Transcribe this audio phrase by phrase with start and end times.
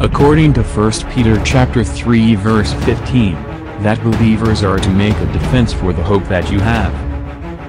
[0.00, 3.34] according to 1 Peter chapter 3 verse 15,
[3.82, 6.92] that believers are to make a defense for the hope that you have.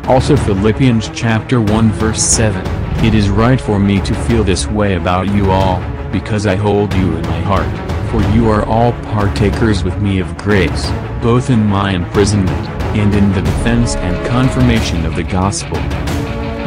[0.09, 2.65] Also Philippians chapter 1 verse 7,
[3.05, 5.79] it is right for me to feel this way about you all,
[6.11, 10.37] because I hold you in my heart, for you are all partakers with me of
[10.37, 10.89] grace,
[11.21, 15.77] both in my imprisonment, and in the defense and confirmation of the gospel.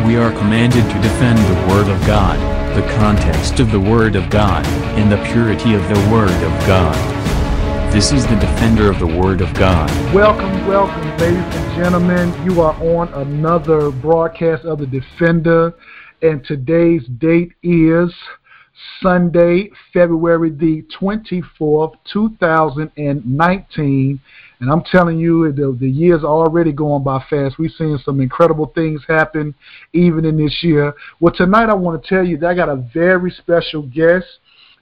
[0.06, 4.30] We are commanded to defend the Word of God, the context of the Word of
[4.30, 4.64] God,
[4.96, 6.94] and the purity of the Word of God.
[7.92, 9.90] This is the defender of the Word of God.
[10.14, 12.32] Welcome, welcome, ladies and gentlemen.
[12.44, 15.74] You are on another broadcast of the Defender,
[16.22, 18.14] and today's date is
[19.02, 24.20] Sunday, February the 24th, 2019.
[24.60, 27.58] And I'm telling you, the, the year's are already going by fast.
[27.58, 29.54] We've seen some incredible things happen
[29.92, 30.94] even in this year.
[31.20, 34.26] Well, tonight I want to tell you that I got a very special guest.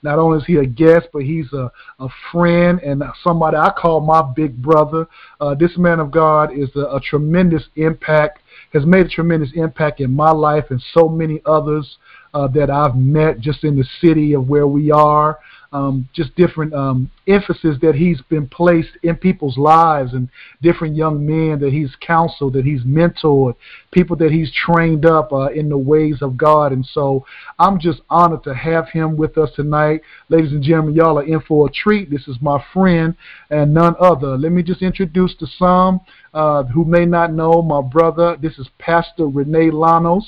[0.03, 4.01] Not only is he a guest, but he's a, a friend and somebody I call
[4.01, 5.07] my big brother.
[5.41, 8.41] Uh, this man of God is a, a tremendous impact,
[8.73, 11.99] has made a tremendous impact in my life and so many others
[12.33, 15.39] uh, that I've met just in the city of where we are
[15.73, 20.29] um, just different um, emphasis that he's been placed in people's lives and
[20.63, 23.55] different young men that he's counseled, that he's mentored,
[23.91, 26.73] people that he's trained up uh, in the ways of God.
[26.73, 27.25] And so
[27.59, 30.03] I'm just honored to have him with us tonight.
[30.29, 32.11] Ladies and gentlemen, y'all are in for a treat.
[32.11, 33.17] This is my friend
[33.51, 34.39] and none other.
[34.39, 36.01] Let me just introduce to some
[36.33, 38.37] uh, who may not know my brother.
[38.41, 40.25] This is Pastor Rene Llanos.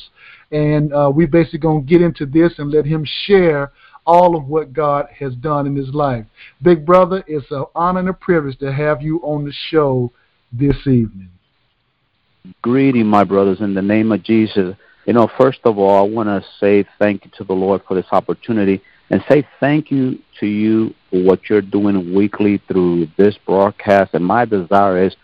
[0.51, 3.71] And uh, we're basically going to get into this and let him share
[4.09, 6.25] all of what God has done in his life.
[6.63, 10.11] Big brother, it's an honor and a privilege to have you on the show
[10.51, 11.29] this evening.
[12.63, 14.75] Greeting, my brothers, in the name of Jesus.
[15.05, 17.95] You know, first of all, I want to say thank you to the Lord for
[17.95, 23.37] this opportunity and say thank you to you for what you're doing weekly through this
[23.47, 24.15] broadcast.
[24.15, 25.15] And my desire is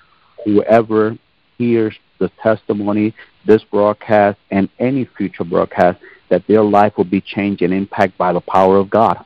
[0.44, 1.16] whoever
[1.56, 3.14] hears the testimony,
[3.46, 8.32] this broadcast, and any future broadcast, that their life will be changed and impacted by
[8.32, 9.24] the power of God.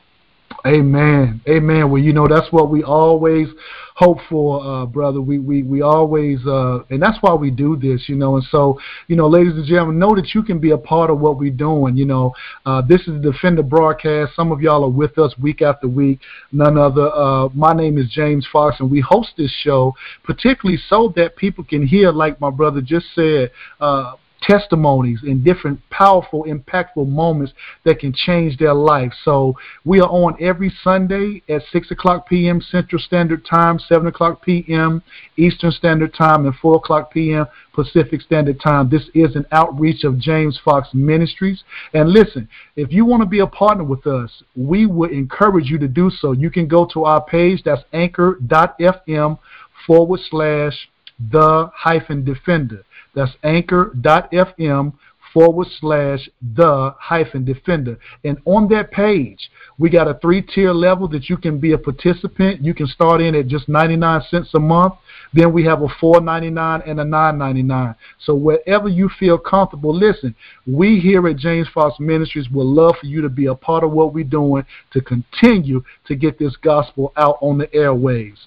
[0.65, 1.41] Amen.
[1.47, 1.89] Amen.
[1.89, 3.47] Well, you know, that's what we always
[3.95, 5.21] hope for, uh, brother.
[5.21, 8.35] We, we, we always, uh, and that's why we do this, you know.
[8.35, 11.19] And so, you know, ladies and gentlemen, know that you can be a part of
[11.19, 11.95] what we're doing.
[11.95, 12.33] You know,
[12.65, 14.35] uh, this is the Defender broadcast.
[14.35, 16.19] Some of y'all are with us week after week.
[16.51, 17.09] None other.
[17.13, 19.93] Uh, my name is James Fox, and we host this show
[20.23, 25.79] particularly so that people can hear, like my brother just said, uh, testimonies and different
[25.89, 29.13] powerful, impactful moments that can change their life.
[29.23, 29.55] So
[29.85, 32.61] we are on every Sunday at 6 o'clock p.m.
[32.61, 35.03] Central Standard Time, 7 o'clock p.m.
[35.37, 37.45] Eastern Standard Time, and 4 o'clock p.m.
[37.73, 38.89] Pacific Standard Time.
[38.89, 41.63] This is an outreach of James Fox Ministries.
[41.93, 45.77] And listen, if you want to be a partner with us, we would encourage you
[45.79, 46.31] to do so.
[46.31, 49.39] You can go to our page, that's anchor.fm
[49.85, 50.89] forward slash
[51.31, 52.83] the hyphen defender.
[53.15, 54.93] That's anchor.fm
[55.33, 57.97] forward slash the hyphen defender.
[58.23, 61.77] And on that page, we got a three tier level that you can be a
[61.77, 62.63] participant.
[62.63, 64.95] You can start in at just 99 cents a month.
[65.33, 67.95] Then we have a $4.99 and a $9.99.
[68.25, 73.05] So wherever you feel comfortable, listen, we here at James Fox Ministries would love for
[73.05, 77.13] you to be a part of what we're doing to continue to get this gospel
[77.15, 78.37] out on the airwaves.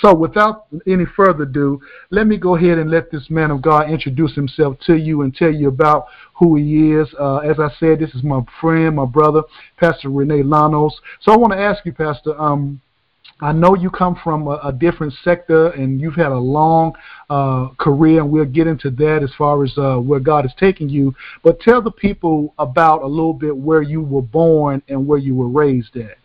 [0.00, 1.80] So, without any further ado,
[2.10, 5.34] let me go ahead and let this man of God introduce himself to you and
[5.34, 7.08] tell you about who he is.
[7.18, 9.42] Uh, as I said, this is my friend, my brother,
[9.78, 10.92] Pastor Rene Llanos.
[11.20, 12.40] So, I want to ask you, Pastor.
[12.40, 12.80] Um,
[13.42, 16.92] I know you come from a, a, different sector and you've had a long
[17.30, 20.90] uh, career, and we'll get into that as far as uh, where God is taking
[20.90, 21.14] you.
[21.42, 25.34] But tell the people about a little bit where you were born and where you
[25.34, 26.18] were raised at.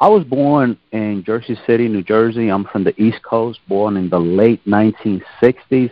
[0.00, 2.48] I was born in Jersey City, New Jersey.
[2.48, 5.90] I'm from the East Coast, born in the late 1960s.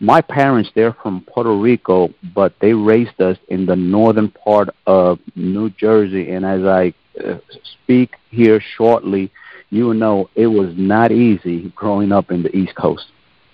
[0.00, 5.18] My parents, they're from Puerto Rico, but they raised us in the northern part of
[5.36, 6.30] New Jersey.
[6.30, 6.94] And as I
[7.24, 7.38] uh,
[7.84, 9.30] speak here shortly,
[9.70, 13.04] you will know it was not easy growing up in the East Coast.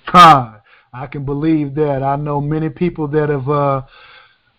[0.06, 0.60] Ha!
[0.92, 2.02] I can believe that.
[2.02, 3.82] I know many people that have uh,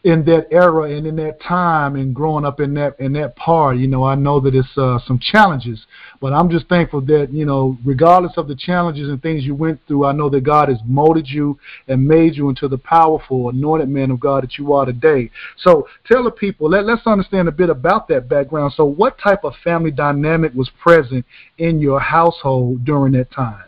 [0.05, 3.77] in that era and in that time and growing up in that in that part,
[3.77, 5.85] you know, I know that it's uh, some challenges,
[6.21, 9.81] but I'm just thankful that you know, regardless of the challenges and things you went
[9.87, 11.59] through, I know that God has molded you
[11.89, 15.29] and made you into the powerful, anointed man of God that you are today.
[15.57, 18.73] So tell the people, let, let's understand a bit about that background.
[18.77, 21.25] So, what type of family dynamic was present
[21.57, 23.65] in your household during that time?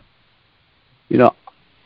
[1.10, 1.34] You know,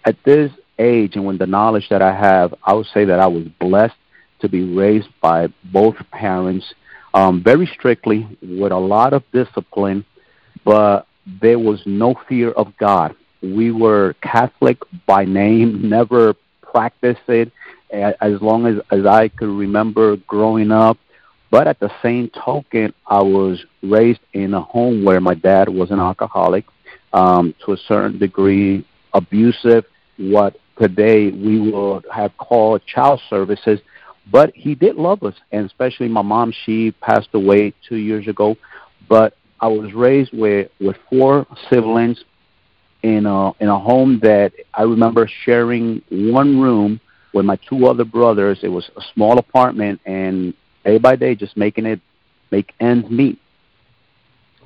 [0.05, 3.27] at this age and with the knowledge that I have, I would say that I
[3.27, 3.97] was blessed
[4.41, 6.75] to be raised by both parents.
[7.15, 10.05] um, very strictly with a lot of discipline,
[10.65, 11.07] but
[11.41, 13.15] there was no fear of God.
[13.43, 17.51] We were Catholic by name, never practiced it
[17.91, 20.99] as long as, as I could remember growing up.
[21.51, 25.91] But at the same token, I was raised in a home where my dad was
[25.91, 26.65] an alcoholic,
[27.13, 28.85] um, to a certain degree
[29.15, 29.85] abusive,
[30.19, 33.81] what today we would have called child services.
[34.31, 36.53] But he did love us, and especially my mom.
[36.65, 38.57] She passed away two years ago.
[39.09, 42.23] But I was raised with with four siblings
[43.03, 47.01] in a in a home that I remember sharing one room
[47.33, 48.59] with my two other brothers.
[48.63, 52.01] It was a small apartment, and day by day, just making it
[52.51, 53.39] make ends meet.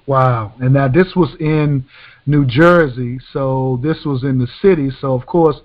[0.07, 0.55] Wow!
[0.61, 1.85] And now this was in
[2.27, 4.91] New Jersey, so this was in the city.
[5.01, 5.57] So of course,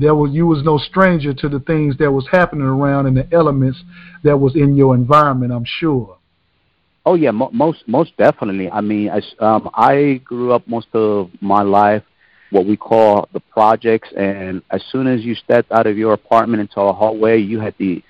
[0.00, 3.28] there was you was no stranger to the things that was happening around and the
[3.32, 3.78] elements
[4.24, 5.52] that was in your environment.
[5.52, 6.16] I'm sure.
[7.06, 8.70] Oh yeah, mo- most most definitely.
[8.70, 12.02] I mean, I, um, I grew up most of my life
[12.50, 16.60] what we call the projects, and as soon as you stepped out of your apartment
[16.60, 18.02] into a hallway, you had the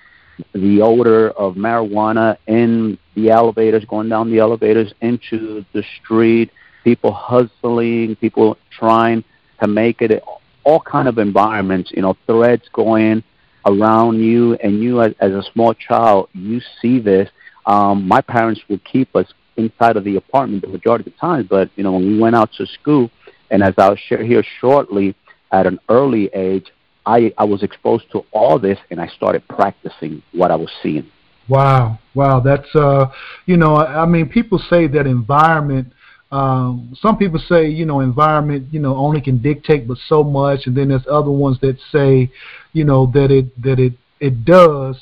[0.53, 6.49] the odor of marijuana in the elevators, going down the elevators into the street,
[6.83, 9.23] people hustling, people trying
[9.61, 10.23] to make it
[10.63, 13.23] all kind of environments, you know, threads going
[13.65, 17.29] around you, and you as, as a small child, you see this.
[17.65, 19.27] Um, my parents would keep us
[19.57, 22.35] inside of the apartment the majority of the time, but you know, when we went
[22.35, 23.11] out to school,
[23.51, 25.15] and as I'll share here shortly,
[25.51, 26.71] at an early age,
[27.05, 31.09] I, I was exposed to all this, and I started practicing what I was seeing.
[31.49, 33.11] Wow, wow, that's uh,
[33.45, 35.91] you know, I, I mean, people say that environment
[36.31, 40.65] um, some people say, you know, environment, you know, only can dictate but so much,
[40.65, 42.31] and then there's other ones that say,
[42.71, 44.95] you know, that it that it it does.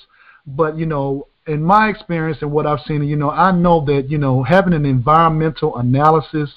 [0.47, 4.09] But you know, in my experience and what I've seen, you know, I know that
[4.09, 6.51] you know having an environmental analysis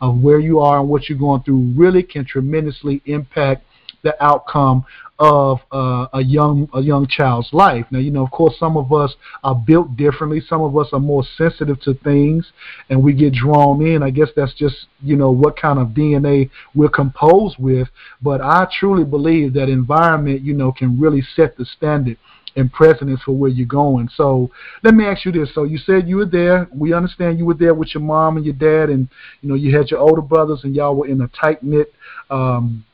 [0.00, 3.64] of where you are and what you're going through really can tremendously impact
[4.02, 4.84] the outcome
[5.18, 7.86] of uh, a young a young child's life.
[7.90, 9.14] Now, you know, of course, some of us
[9.44, 10.42] are built differently.
[10.48, 12.50] Some of us are more sensitive to things,
[12.90, 14.02] and we get drawn in.
[14.02, 17.88] I guess that's just you know what kind of DNA we're composed with.
[18.22, 22.18] But I truly believe that environment, you know, can really set the standard
[22.56, 24.08] and precedence for where you're going.
[24.16, 24.50] So
[24.82, 25.52] let me ask you this.
[25.54, 26.68] So you said you were there.
[26.72, 29.08] We understand you were there with your mom and your dad, and
[29.42, 31.92] you know you had your older brothers, and y'all were in a tight knit.
[32.30, 32.84] Um,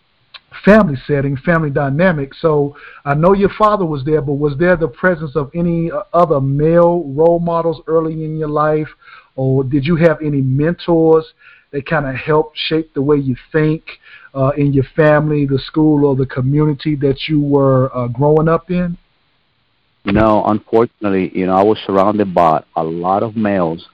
[0.64, 2.34] family setting, family dynamic.
[2.34, 6.02] So I know your father was there, but was there the presence of any uh,
[6.12, 8.88] other male role models early in your life,
[9.36, 11.32] or did you have any mentors
[11.70, 13.84] that kind of helped shape the way you think
[14.34, 18.70] uh, in your family, the school, or the community that you were uh, growing up
[18.70, 18.96] in?
[20.04, 23.86] No, unfortunately, you know, I was surrounded by a lot of males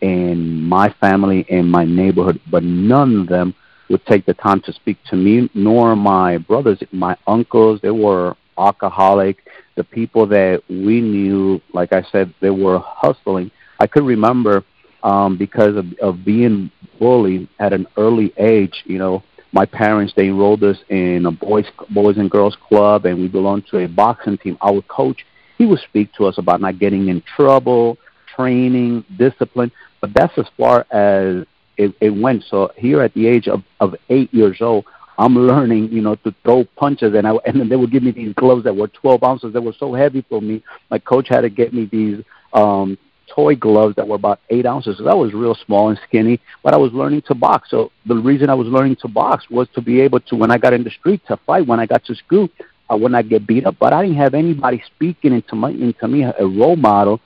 [0.00, 3.54] in my family in my neighborhood, but none of them
[3.88, 7.80] would take the time to speak to me, nor my brothers, my uncles.
[7.82, 9.38] They were alcoholic.
[9.76, 13.50] The people that we knew, like I said, they were hustling.
[13.80, 14.64] I could remember
[15.02, 18.82] um, because of, of being bullied at an early age.
[18.86, 19.22] You know,
[19.52, 23.66] my parents they enrolled us in a boys boys and girls club, and we belonged
[23.70, 24.56] to a boxing team.
[24.62, 25.24] Our coach
[25.58, 27.98] he would speak to us about not getting in trouble,
[28.34, 29.70] training, discipline.
[30.00, 32.44] But that's as far as it, it went.
[32.48, 34.84] So here at the age of, of eight years old,
[35.16, 38.10] I'm learning, you know, to throw punches, and I and then they would give me
[38.10, 39.52] these gloves that were 12 ounces.
[39.52, 40.62] That were so heavy for me.
[40.90, 44.98] My coach had to get me these um, toy gloves that were about eight ounces.
[44.98, 46.40] So that was real small and skinny.
[46.62, 47.70] But I was learning to box.
[47.70, 50.58] So the reason I was learning to box was to be able to, when I
[50.58, 51.66] got in the street, to fight.
[51.66, 52.48] When I got to school,
[52.88, 53.76] I would not get beat up.
[53.78, 57.20] But I didn't have anybody speaking into my into me a role model,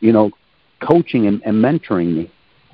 [0.00, 0.30] you know,
[0.80, 2.30] coaching and, and mentoring me.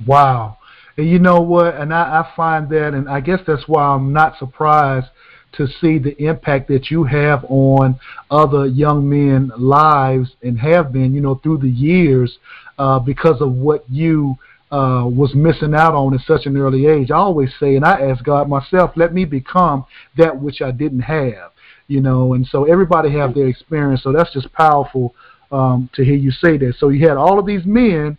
[0.07, 0.59] Wow.
[0.97, 1.75] And you know what?
[1.75, 5.09] And I, I find that, and I guess that's why I'm not surprised
[5.53, 7.99] to see the impact that you have on
[8.31, 12.39] other young men's lives and have been, you know, through the years
[12.79, 14.37] uh, because of what you
[14.71, 17.11] uh, was missing out on at such an early age.
[17.11, 19.87] I always say, and I ask God myself, let me become
[20.17, 21.53] that which I didn't have,
[21.89, 22.35] you know.
[22.35, 25.15] And so everybody have their experience, so that's just powerful
[25.53, 26.75] um, to hear you say that.
[26.79, 28.19] So you had all of these men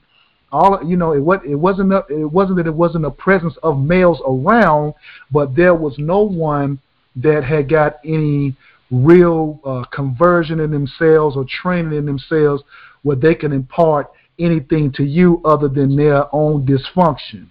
[0.52, 3.56] all you know it was it wasn't a, it wasn't that it wasn't a presence
[3.64, 4.94] of males around
[5.32, 6.80] but there was no one
[7.16, 8.56] that had got any
[8.90, 12.64] real uh, conversion in themselves or training in themselves
[13.04, 17.48] where they can impart anything to you other than their own dysfunction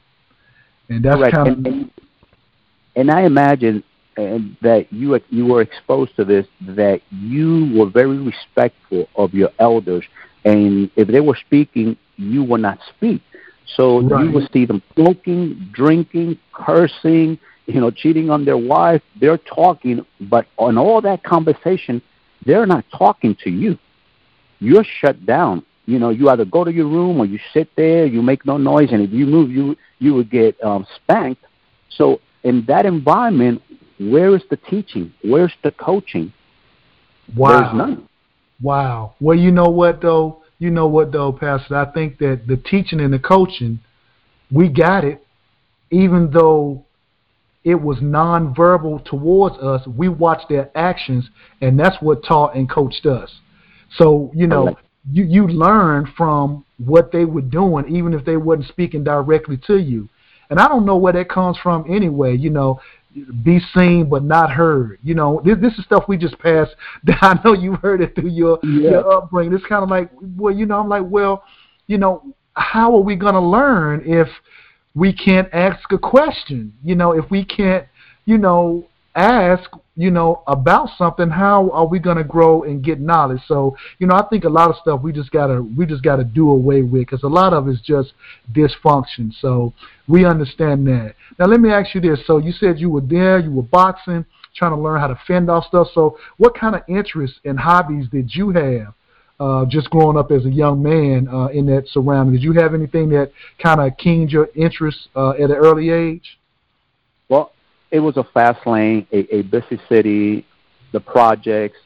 [0.88, 1.34] and that's Correct.
[1.34, 1.90] kind of and,
[2.94, 3.84] and I imagine
[4.16, 9.50] uh, that you you were exposed to this that you were very respectful of your
[9.58, 10.06] elders
[10.46, 13.22] and if they were speaking you will not speak.
[13.74, 14.24] So right.
[14.24, 19.02] you will see them smoking, drinking, cursing, you know, cheating on their wife.
[19.20, 22.00] They're talking, but on all that conversation,
[22.44, 23.78] they're not talking to you.
[24.60, 25.64] You're shut down.
[25.86, 28.06] You know, you either go to your room or you sit there.
[28.06, 31.44] You make no noise, and if you move, you you would get um, spanked.
[31.90, 33.62] So in that environment,
[33.98, 35.12] where is the teaching?
[35.22, 36.32] Where's the coaching?
[37.36, 37.60] Wow.
[37.60, 38.08] There's none.
[38.60, 39.14] Wow.
[39.20, 40.42] Well, you know what though?
[40.58, 41.76] You know what though, Pastor?
[41.76, 43.80] I think that the teaching and the coaching,
[44.50, 45.24] we got it,
[45.90, 46.84] even though
[47.64, 49.86] it was nonverbal towards us.
[49.86, 51.28] We watched their actions,
[51.60, 53.30] and that's what taught and coached us.
[53.98, 54.76] So you know,
[55.10, 59.78] you you learn from what they were doing, even if they wasn't speaking directly to
[59.78, 60.08] you.
[60.48, 62.36] And I don't know where that comes from anyway.
[62.36, 62.80] You know,
[63.42, 64.98] be seen but not heard.
[65.02, 66.74] You know, this this is stuff we just passed.
[67.20, 68.90] I know you heard it through your yeah.
[68.90, 69.54] your upbringing.
[69.54, 71.44] It's kind of like, well, you know, I'm like, well,
[71.86, 72.22] you know,
[72.54, 74.28] how are we going to learn if
[74.94, 76.72] we can't ask a question?
[76.84, 77.86] You know, if we can't,
[78.24, 83.00] you know, ask, you know, about something, how are we going to grow and get
[83.00, 83.40] knowledge?
[83.48, 86.22] So, you know, I think a lot of stuff we just gotta we just gotta
[86.22, 88.12] do away with because a lot of it's just
[88.52, 89.32] dysfunction.
[89.40, 89.72] So
[90.06, 91.14] we understand that.
[91.38, 92.20] Now, let me ask you this.
[92.26, 95.50] So you said you were there, you were boxing, trying to learn how to fend
[95.50, 95.88] off stuff.
[95.94, 98.94] So what kind of interests and hobbies did you have?
[99.38, 102.72] Uh, just growing up as a young man uh, in that surrounding, did you have
[102.72, 103.30] anything that
[103.62, 106.38] kind of keened your interest uh, at an early age?
[107.28, 107.52] Well,
[107.96, 110.46] it was a fast lane, a, a busy city,
[110.92, 111.78] the projects,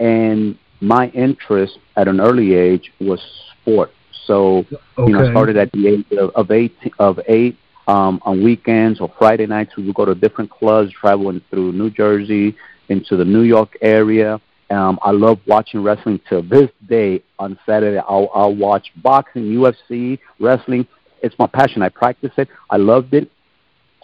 [0.00, 3.20] and my interest at an early age was
[3.60, 3.92] sport.
[4.26, 4.76] So, okay.
[4.98, 6.74] you know, started at the age of, of eight.
[6.98, 11.42] Of eight, um, on weekends or Friday nights, we would go to different clubs, traveling
[11.50, 12.56] through New Jersey
[12.88, 14.40] into the New York area.
[14.70, 17.22] Um, I love watching wrestling to this day.
[17.38, 20.86] On Saturday, I'll, I'll watch boxing, UFC, wrestling.
[21.22, 21.82] It's my passion.
[21.82, 22.48] I practice it.
[22.70, 23.30] I loved it.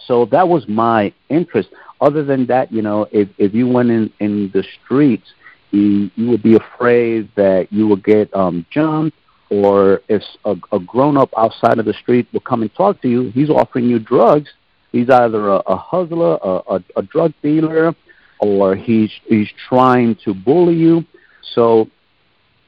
[0.05, 1.69] So that was my interest.
[2.01, 5.33] Other than that, you know, if if you went in in the streets,
[5.71, 9.17] you you would be afraid that you would get um jumped
[9.49, 13.09] or if a, a grown up outside of the street will come and talk to
[13.09, 14.49] you, he's offering you drugs.
[14.91, 17.95] He's either a, a hustler, a, a, a drug dealer,
[18.39, 21.05] or he's he's trying to bully you.
[21.53, 21.89] So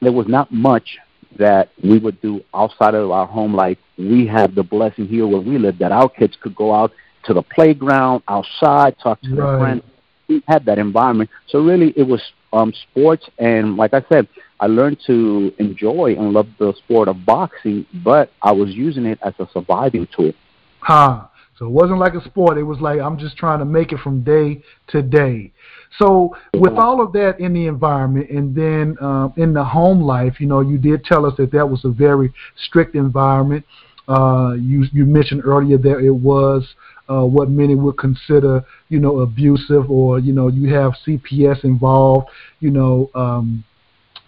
[0.00, 0.98] there was not much
[1.38, 3.54] that we would do outside of our home.
[3.54, 3.78] life.
[3.96, 6.92] we have the blessing here where we live that our kids could go out
[7.24, 9.36] to the playground, outside, talk to right.
[9.36, 9.82] their friends.
[10.28, 11.30] We had that environment.
[11.48, 14.28] So really, it was um, sports, and like I said,
[14.60, 19.18] I learned to enjoy and love the sport of boxing, but I was using it
[19.22, 20.32] as a surviving tool.
[20.80, 21.26] Huh.
[21.58, 22.58] So it wasn't like a sport.
[22.58, 25.52] It was like I'm just trying to make it from day to day.
[25.98, 30.40] So with all of that in the environment, and then um, in the home life,
[30.40, 32.32] you know, you did tell us that that was a very
[32.66, 33.64] strict environment.
[34.08, 36.66] Uh, you you mentioned earlier that it was
[37.08, 42.28] uh, what many would consider, you know, abusive, or you know, you have CPS involved,
[42.60, 43.64] you know, um,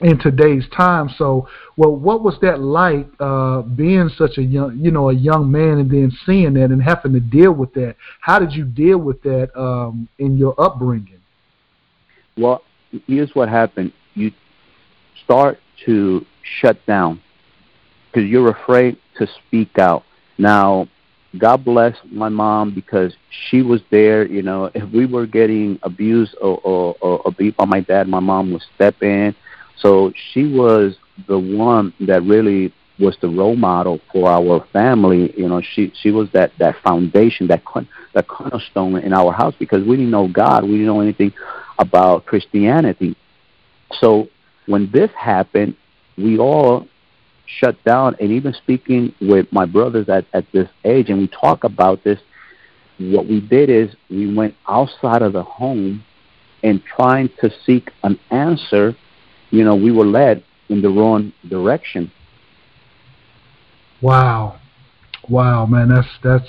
[0.01, 1.09] in today's time.
[1.17, 5.51] So, well, what was that like uh, being such a young, you know, a young
[5.51, 7.97] man, and then seeing that and having to deal with that?
[8.21, 11.21] How did you deal with that um, in your upbringing?
[12.37, 12.63] Well,
[13.07, 14.33] here's what happened: you
[15.25, 16.25] start to
[16.61, 17.21] shut down
[18.13, 20.05] because you're afraid to speak out.
[20.39, 20.89] Now,
[21.39, 23.15] God bless my mom because
[23.49, 24.27] she was there.
[24.27, 28.21] You know, if we were getting abused or, or, or beat by my dad, my
[28.21, 29.35] mom would step in.
[29.79, 30.97] So she was
[31.29, 35.35] the one that really was the role model for our family.
[35.37, 37.63] You know, she she was that that foundation, that
[38.15, 41.33] that cornerstone in our house because we didn't know God, we didn't know anything
[41.79, 43.17] about Christianity.
[44.01, 44.29] So
[44.67, 45.77] when this happened,
[46.17, 46.87] we all
[47.59, 48.17] shut down.
[48.21, 52.19] And even speaking with my brothers at, at this age, and we talk about this,
[52.99, 56.05] what we did is we went outside of the home
[56.63, 58.97] and trying to seek an answer,
[59.51, 62.11] you know, we were led in the wrong direction.
[64.01, 64.61] Wow.
[65.29, 66.49] Wow, man, that's that's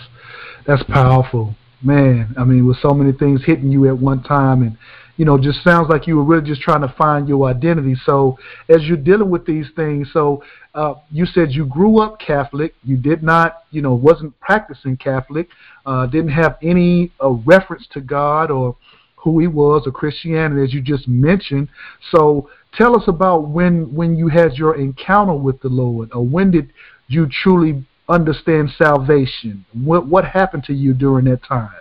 [0.65, 1.55] that's powerful.
[1.81, 4.77] Man, I mean, with so many things hitting you at one time and
[5.17, 7.95] you know, just sounds like you were really just trying to find your identity.
[8.05, 8.37] So,
[8.69, 10.43] as you're dealing with these things, so
[10.73, 12.75] uh, you said you grew up Catholic.
[12.83, 15.47] You did not, you know, wasn't practicing Catholic.
[15.85, 18.75] Uh, didn't have any uh, reference to God or
[19.15, 21.69] who He was or Christianity, as you just mentioned.
[22.11, 26.51] So, tell us about when when you had your encounter with the Lord, or when
[26.51, 26.73] did
[27.07, 29.65] you truly understand salvation?
[29.71, 31.71] What what happened to you during that time?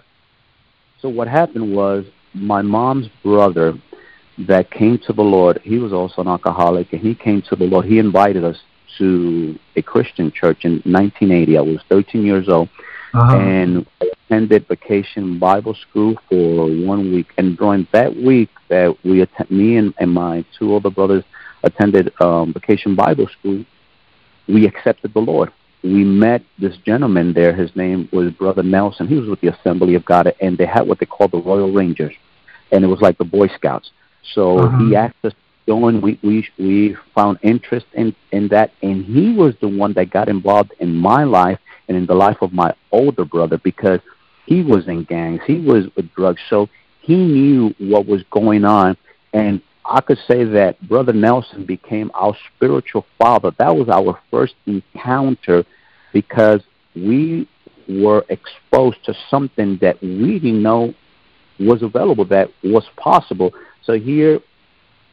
[1.02, 3.74] So what happened was my mom's brother
[4.38, 7.64] that came to the Lord, he was also an alcoholic, and he came to the
[7.64, 7.86] Lord.
[7.86, 8.58] He invited us
[8.98, 11.58] to a Christian church in 1980.
[11.58, 12.68] I was 13 years old,
[13.14, 13.36] Uh-huh.
[13.36, 17.28] and attended vacation Bible school for one week.
[17.38, 21.22] And during that week, that we attend, me and, and my two older brothers
[21.62, 23.64] attended um, vacation Bible school.
[24.48, 25.52] We accepted the Lord.
[25.84, 27.52] We met this gentleman there.
[27.54, 29.06] His name was Brother Nelson.
[29.06, 31.70] He was with the Assembly of God, and they had what they called the Royal
[31.72, 32.14] Rangers,
[32.74, 33.90] and it was like the Boy Scouts.
[34.34, 34.78] So Uh-huh.
[34.78, 36.00] he asked us to join.
[36.06, 40.28] We we we found interest in in that, and he was the one that got
[40.28, 44.00] involved in my life and in the life of my older brother because
[44.46, 46.68] he was in gangs, he was with drugs, so
[47.00, 48.96] he knew what was going on,
[49.32, 53.50] and I could say that Brother Nelson became our spiritual father.
[53.58, 55.64] That was our first encounter
[56.12, 56.62] because
[56.94, 57.46] we
[57.88, 60.94] were exposed to something that we didn't know
[61.58, 63.52] was available, that was possible.
[63.84, 64.40] So here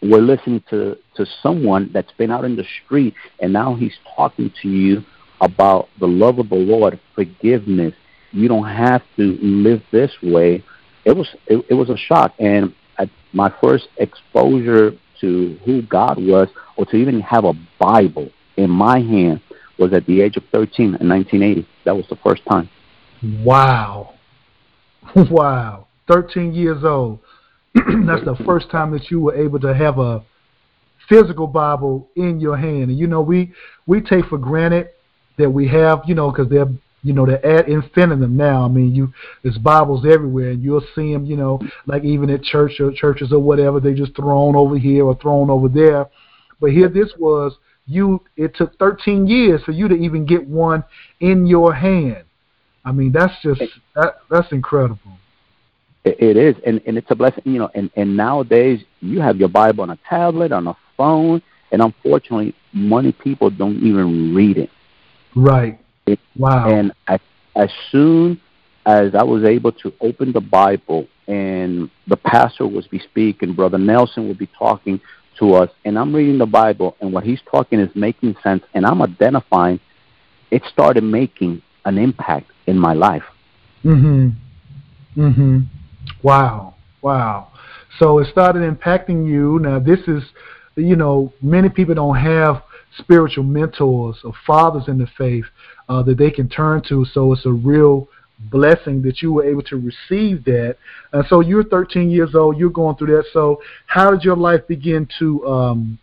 [0.02, 4.52] we're listening to, to someone that's been out in the street and now he's talking
[4.62, 5.04] to you
[5.42, 7.94] about the love of the Lord, forgiveness.
[8.32, 10.64] You don't have to live this way.
[11.04, 16.18] It was it, it was a shock, and at my first exposure to who God
[16.18, 19.42] was, or to even have a Bible in my hand,
[19.78, 21.68] was at the age of 13 in 1980.
[21.86, 22.70] That was the first time.
[23.44, 24.14] Wow.
[25.16, 25.88] Wow.
[26.08, 27.20] 13 years old.
[27.76, 30.24] That's the first time that you were able to have a
[31.08, 32.90] physical Bible in your hand.
[32.90, 33.54] And you know, we
[33.86, 34.90] we take for granted
[35.38, 36.68] that we have, you know, because they're
[37.04, 38.64] you know they're ad infinitum now.
[38.64, 42.44] I mean, you there's Bibles everywhere, and you'll see them, you know, like even at
[42.44, 46.08] church or churches or whatever, they just thrown over here or thrown over there.
[46.60, 48.22] But here, this was you.
[48.38, 50.84] It took 13 years for you to even get one
[51.20, 52.24] in your hand.
[52.86, 53.62] I mean, that's just
[53.96, 55.18] that, that's incredible.
[56.04, 57.70] It, it is, and and it's a blessing, you know.
[57.76, 61.42] And and nowadays you have your Bible on a tablet, on a phone,
[61.72, 64.70] and unfortunately, many people don't even read it.
[65.36, 65.80] Right.
[66.06, 66.70] It- Wow.
[66.70, 67.20] And as,
[67.56, 68.40] as soon
[68.86, 73.78] as I was able to open the Bible and the pastor would be speaking, Brother
[73.78, 75.00] Nelson would be talking
[75.40, 78.86] to us, and I'm reading the Bible, and what he's talking is making sense, and
[78.86, 79.80] I'm identifying,
[80.50, 83.24] it started making an impact in my life.
[83.84, 84.34] Mhm.
[85.16, 85.66] Mhm.
[86.24, 86.76] Wow.
[87.02, 87.52] Wow.
[88.00, 89.60] So it started impacting you.
[89.60, 90.24] Now this is,
[90.76, 92.64] you know, many people don't have
[92.98, 95.46] spiritual mentors or fathers in the faith
[95.90, 97.06] uh, that they can turn to.
[97.06, 98.08] So it's a real
[98.50, 100.78] blessing that you were able to receive that.
[101.14, 102.58] And so you're 13 years old.
[102.58, 103.26] You're going through that.
[103.34, 105.48] So how did your life begin to?
[105.48, 106.00] Um,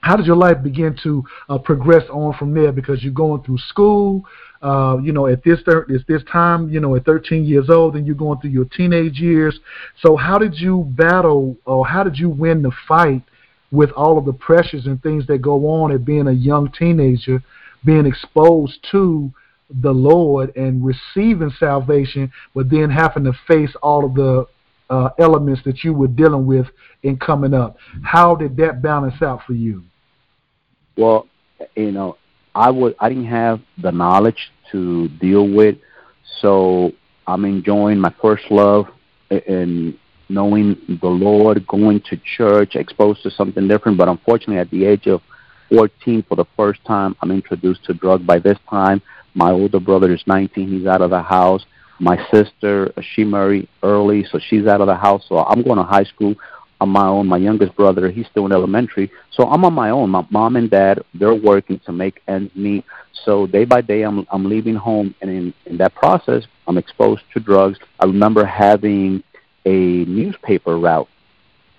[0.00, 2.72] how did your life begin to uh, progress on from there?
[2.72, 4.24] Because you're going through school,
[4.62, 7.96] uh, you know, at this thir- at this time, you know, at 13 years old,
[7.96, 9.58] and you're going through your teenage years.
[10.02, 13.22] So how did you battle, or how did you win the fight
[13.72, 17.42] with all of the pressures and things that go on at being a young teenager,
[17.84, 19.32] being exposed to
[19.82, 24.46] the Lord and receiving salvation, but then having to face all of the
[24.90, 26.66] uh, elements that you were dealing with
[27.02, 27.76] in coming up.
[28.02, 29.82] How did that balance out for you?
[30.96, 31.26] Well,
[31.74, 32.16] you know,
[32.54, 35.76] I would I didn't have the knowledge to deal with,
[36.40, 36.92] so
[37.26, 38.86] I'm enjoying my first love
[39.30, 43.98] and knowing the Lord, going to church, exposed to something different.
[43.98, 45.22] But unfortunately, at the age of
[45.68, 48.26] 14, for the first time, I'm introduced to drug.
[48.26, 49.02] By this time,
[49.34, 51.64] my older brother is 19; he's out of the house.
[51.98, 55.24] My sister, she married early, so she's out of the house.
[55.28, 56.34] So I'm going to high school
[56.80, 57.26] on my own.
[57.26, 59.10] My youngest brother, he's still in elementary.
[59.30, 60.10] So I'm on my own.
[60.10, 62.84] My mom and dad, they're working to make ends meet.
[63.24, 67.22] So day by day, I'm I'm leaving home, and in in that process, I'm exposed
[67.34, 67.78] to drugs.
[67.98, 69.22] I remember having
[69.64, 71.08] a newspaper route,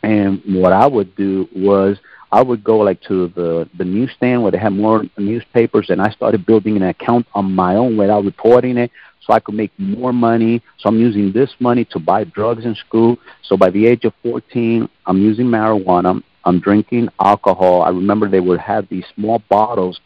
[0.04, 2.00] and what I would do was
[2.32, 6.10] I would go like to the the newsstand where they had more newspapers, and I
[6.10, 8.92] started building an account on my own without reporting it,
[9.28, 10.64] so I could make more money.
[10.80, 13.18] So I'm using this money to buy drugs in school.
[13.44, 16.24] So by the age of 14, I'm using marijuana.
[16.46, 17.82] I'm drinking alcohol.
[17.82, 20.00] I remember they would have these small bottles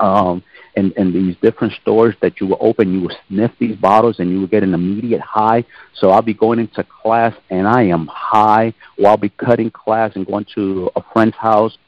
[0.00, 0.42] um,
[0.74, 4.30] and, and these different stores that you will open, you would sniff these bottles and
[4.30, 5.64] you would get an immediate high.
[5.94, 10.12] So I'll be going into class and I am high, or I'll be cutting class
[10.16, 11.78] and going to a friend's house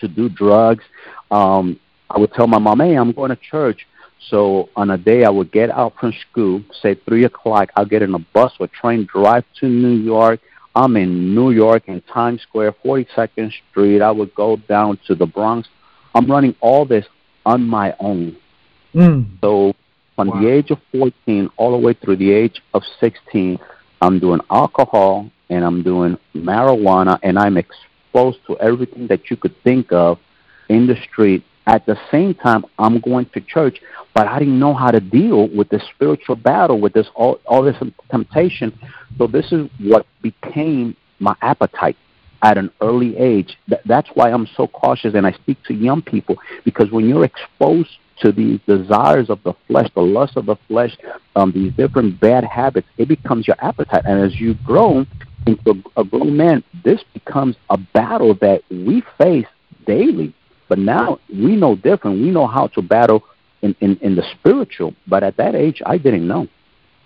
[0.00, 0.84] to do drugs.
[1.30, 3.86] Um, I would tell my mom, hey, I'm going to church.
[4.30, 8.02] So on a day I would get out from school, say 3 o'clock, I'll get
[8.02, 10.40] in a bus or train, drive to New York.
[10.74, 14.00] I'm in New York in Times Square, 42nd Street.
[14.02, 15.68] I would go down to the Bronx.
[16.14, 17.06] I'm running all this
[17.46, 18.36] on my own.
[18.94, 19.26] Mm.
[19.40, 19.74] So
[20.16, 20.40] from Wow.
[20.40, 23.58] the age of 14 all the way through the age of 16,
[24.00, 29.54] I'm doing alcohol and I'm doing marijuana and I'm exposed to everything that you could
[29.62, 30.18] think of
[30.68, 33.80] in the street At the same time, I'm going to church,
[34.12, 37.62] but I didn't know how to deal with this spiritual battle, with this all, all
[37.62, 37.76] this
[38.10, 38.78] temptation.
[39.16, 41.96] So this is what became my appetite
[42.42, 43.56] at an early age.
[43.86, 47.96] That's why I'm so cautious, and I speak to young people because when you're exposed
[48.20, 50.96] to these desires of the flesh, the lust of the flesh,
[51.34, 54.04] um, these different bad habits, it becomes your appetite.
[54.04, 55.06] And as you grow
[55.46, 59.46] into a grown man, this becomes a battle that we face
[59.86, 60.34] daily.
[60.68, 62.20] But now we know different.
[62.20, 63.22] We know how to battle
[63.62, 64.94] in, in, in the spiritual.
[65.06, 66.48] But at that age, I didn't know.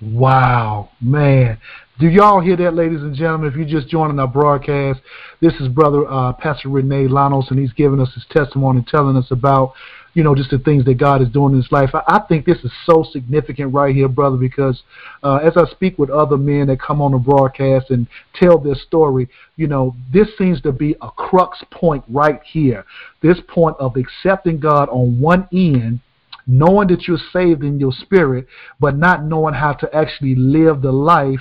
[0.01, 1.59] Wow, man.
[1.99, 3.49] Do y'all hear that, ladies and gentlemen?
[3.49, 5.01] If you're just joining our broadcast,
[5.40, 9.33] this is Brother uh, Pastor Rene Llanos, and he's giving us his testimony, telling us
[9.33, 9.73] about,
[10.14, 11.90] you know, just the things that God is doing in his life.
[11.94, 14.83] I, I think this is so significant right here, brother, because
[15.23, 18.75] uh, as I speak with other men that come on the broadcast and tell their
[18.75, 22.85] story, you know, this seems to be a crux point right here.
[23.23, 26.01] This point of accepting God on one end
[26.49, 28.47] knowing that you're saved in your spirit,
[28.81, 31.40] but not knowing how to actually live the life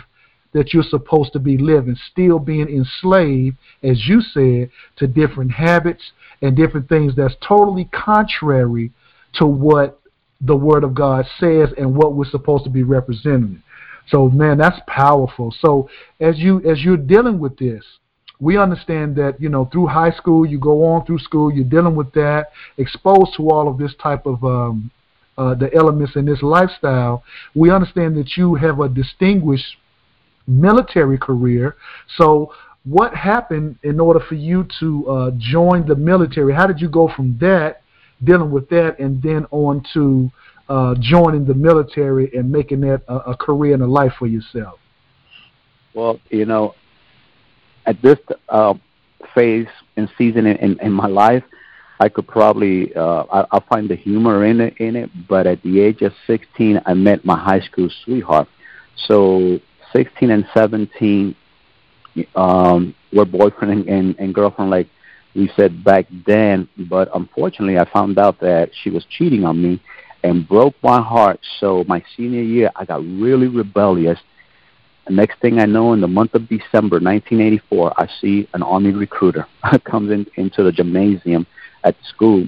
[0.53, 6.12] that you're supposed to be living, still being enslaved, as you said, to different habits
[6.41, 8.91] and different things that's totally contrary
[9.33, 9.99] to what
[10.41, 13.62] the Word of God says and what we're supposed to be representing.
[14.10, 15.53] So, man, that's powerful.
[15.60, 17.83] So, as you as you're dealing with this,
[18.39, 21.95] we understand that you know through high school, you go on through school, you're dealing
[21.95, 24.91] with that, exposed to all of this type of um,
[25.38, 27.23] uh, the elements in this lifestyle.
[27.53, 29.75] We understand that you have a distinguished
[30.47, 31.75] military career.
[32.17, 36.53] So, what happened in order for you to uh, join the military?
[36.53, 37.81] How did you go from that,
[38.23, 40.31] dealing with that, and then on to
[40.69, 44.79] uh, joining the military and making that a, a career and a life for yourself?
[45.93, 46.75] Well, you know,
[47.86, 48.75] at this uh,
[49.33, 51.43] phase and season in, in, in my life,
[51.99, 55.10] I could probably uh, I, find the humor in it in it.
[55.27, 58.47] But at the age of 16, I met my high school sweetheart.
[59.07, 59.60] So
[59.93, 61.36] 16 and 17
[62.36, 64.88] um, were boyfriend and, and girlfriend, like
[65.36, 66.67] we said back then.
[66.78, 69.82] But unfortunately, I found out that she was cheating on me
[70.23, 71.39] and broke my heart.
[71.60, 74.19] So my senior year, I got really rebellious.
[75.10, 79.47] next thing I know, in the month of December 1984, I see an army recruiter
[79.84, 81.45] comes in into the gymnasium
[81.84, 82.47] at school,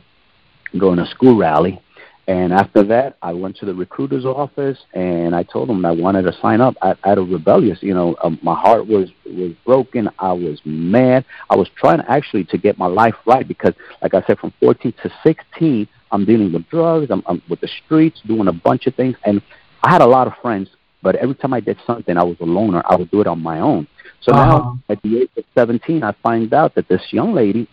[0.77, 1.81] going to school rally,
[2.29, 6.21] and after that, I went to the recruiter's office and I told him I wanted
[6.25, 6.75] to sign up.
[6.79, 10.07] I, out of rebellious, you know, um, my heart was was broken.
[10.19, 11.25] I was mad.
[11.49, 14.93] I was trying actually to get my life right because, like I said, from 14
[15.01, 17.09] to 16, I'm dealing with drugs.
[17.09, 19.41] I'm, I'm with the streets, doing a bunch of things, and
[19.81, 20.69] I had a lot of friends.
[21.01, 22.83] But every time I did something, I was a loner.
[22.85, 23.87] I would do it on my own.
[24.21, 24.45] So uh-huh.
[24.45, 27.67] now, at the age of 17, I find out that this young lady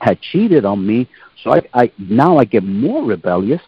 [0.00, 1.08] had cheated on me.
[1.42, 3.62] So I, I now I get more rebellious.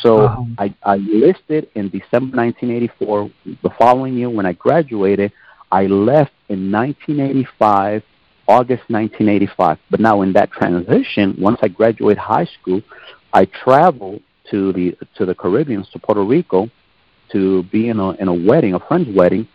[0.00, 0.44] So uh-huh.
[0.58, 3.30] I, I enlisted in December 1984.
[3.62, 5.32] The following year, when I graduated,
[5.70, 8.02] I left in 1985,
[8.48, 9.78] August 1985.
[9.90, 12.82] But now in that transition, once I graduate high school,
[13.32, 16.70] I traveled to the to the Caribbean, to Puerto Rico,
[17.32, 19.48] to be in a in a wedding, a friend's wedding.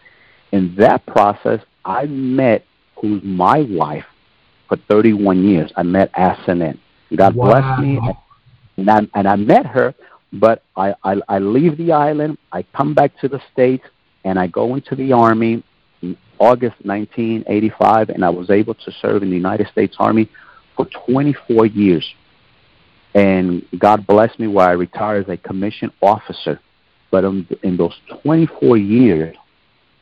[0.51, 2.65] In that process, I met
[2.95, 4.05] who's my wife
[4.69, 5.71] for 31 years.
[5.75, 6.77] I met Acenet.
[7.15, 7.47] God wow.
[7.47, 7.99] bless me,
[8.77, 9.93] and I, and I met her.
[10.31, 12.37] But I, I I leave the island.
[12.51, 13.83] I come back to the states,
[14.23, 15.63] and I go into the army
[16.03, 20.29] in August 1985, and I was able to serve in the United States Army
[20.77, 22.07] for 24 years.
[23.15, 26.59] And God blessed me where I retired as a commissioned officer.
[27.09, 29.35] But in, in those 24 years,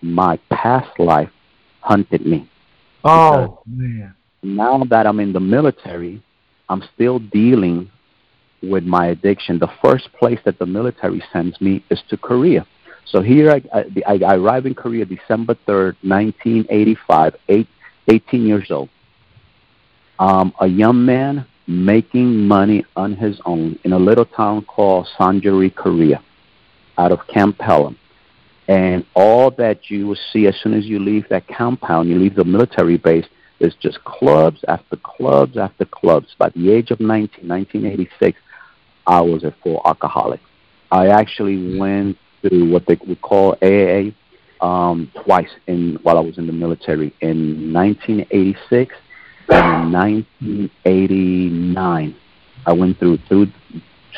[0.02, 1.32] my past life
[1.80, 2.50] hunted me.
[3.06, 4.14] Oh man!
[4.44, 6.22] Now that I'm in the military,
[6.70, 7.90] I'm still dealing
[8.62, 9.60] with my addiction.
[9.60, 12.66] The first place that the military sends me is to Korea.
[13.06, 13.62] So here I,
[14.06, 17.68] I, I arrive in Korea December 3rd, 1985, eight,
[18.10, 18.90] 18 years old.
[20.20, 25.74] Um, a young man making money on his own in a little town called Sanjari,
[25.74, 26.22] Korea,
[26.98, 27.98] out of Camp Pelham.
[28.68, 32.36] And all that you will see as soon as you leave that compound, you leave
[32.36, 33.26] the military base,
[33.60, 36.36] it's just clubs after clubs after clubs.
[36.38, 38.40] By the age of 19, 1986,
[39.06, 40.42] I was a full alcoholic.
[40.92, 44.12] I actually went through what they would call AA
[44.62, 48.96] um, twice in while I was in the military in 1986
[49.50, 52.16] and in 1989.
[52.66, 53.48] I went through through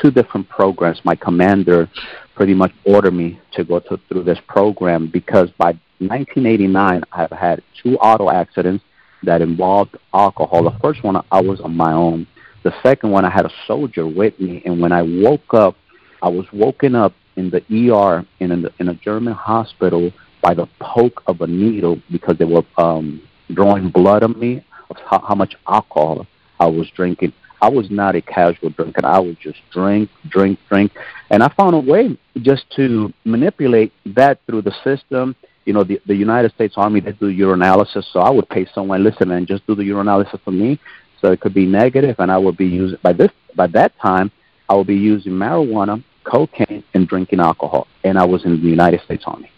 [0.02, 1.02] two different programs.
[1.04, 1.89] My commander
[2.36, 7.62] pretty much ordered me to go to, through this program because by 1989 I've had
[7.82, 8.84] two auto accidents
[9.23, 10.63] that involved alcohol.
[10.63, 12.27] The first one, I was on my own.
[12.63, 15.75] The second one, I had a soldier with me, and when I woke up,
[16.21, 20.67] I was woken up in the ER in a, in a German hospital by the
[20.79, 23.21] poke of a needle because they were um,
[23.53, 26.25] drawing blood on me of how, how much alcohol
[26.60, 27.34] I was drinking.
[27.62, 29.05] I was not a casual drinker.
[29.05, 30.91] I would just drink, drink, drink.
[31.29, 35.36] And I found a way just to manipulate that through the system.
[35.69, 39.03] You know, the, the United States Army, they do urinalysis, so I would pay someone,
[39.03, 40.79] listen, and just do the urinalysis for me.
[41.21, 44.32] So it could be negative, and I would be using, by this, by that time,
[44.67, 47.86] I would be using marijuana, cocaine, and drinking alcohol.
[48.03, 49.51] And I was in the United States Army.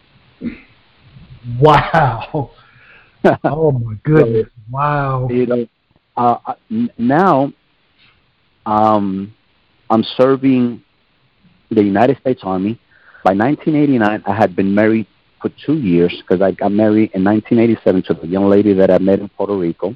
[1.61, 2.51] Wow.
[3.45, 4.49] oh my goodness!
[4.69, 5.29] Wow.
[5.31, 5.67] You know,
[6.17, 6.55] uh,
[6.97, 7.53] now
[8.65, 9.33] um,
[9.89, 10.83] I'm serving
[11.69, 12.77] the United States Army.
[13.23, 15.07] By 1989, I had been married
[15.41, 18.97] for two years because I got married in 1987 to the young lady that I
[18.99, 19.95] met in Puerto Rico.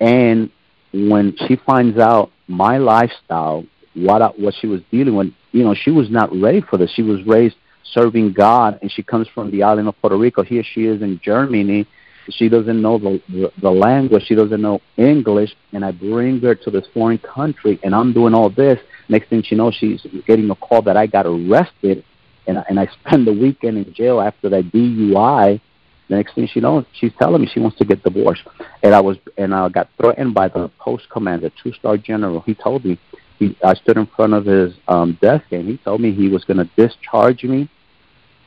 [0.00, 0.50] And
[0.92, 5.74] when she finds out my lifestyle, what I, what she was dealing with, you know,
[5.74, 6.90] she was not ready for this.
[6.92, 7.56] She was raised
[7.92, 10.42] serving God, and she comes from the island of Puerto Rico.
[10.42, 11.86] Here she is in Germany,
[12.28, 14.24] she doesn't know the, the, the language.
[14.26, 15.54] She doesn't know English.
[15.72, 18.78] And I bring her to this foreign country, and I'm doing all this.
[19.08, 22.04] Next thing she knows, she's getting a call that I got arrested,
[22.50, 25.60] and and I spend the weekend in jail after that DUI.
[26.08, 28.42] The next thing she knows, she's telling me she wants to get divorced,
[28.82, 32.40] and I was and I got threatened by the post commander, two star general.
[32.40, 32.98] He told me
[33.38, 36.44] he I stood in front of his um, desk, and he told me he was
[36.44, 37.68] going to discharge me.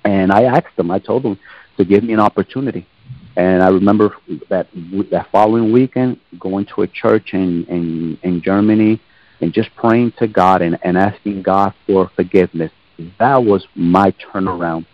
[0.04, 1.40] And I asked him, I told him
[1.78, 2.86] to give me an opportunity.
[3.38, 4.16] And I remember
[4.50, 4.68] that
[5.12, 9.02] that following weekend going to a church in in, in Germany
[9.42, 12.72] and just praying to God and, and asking God for forgiveness.
[13.20, 14.86] That was my turnaround.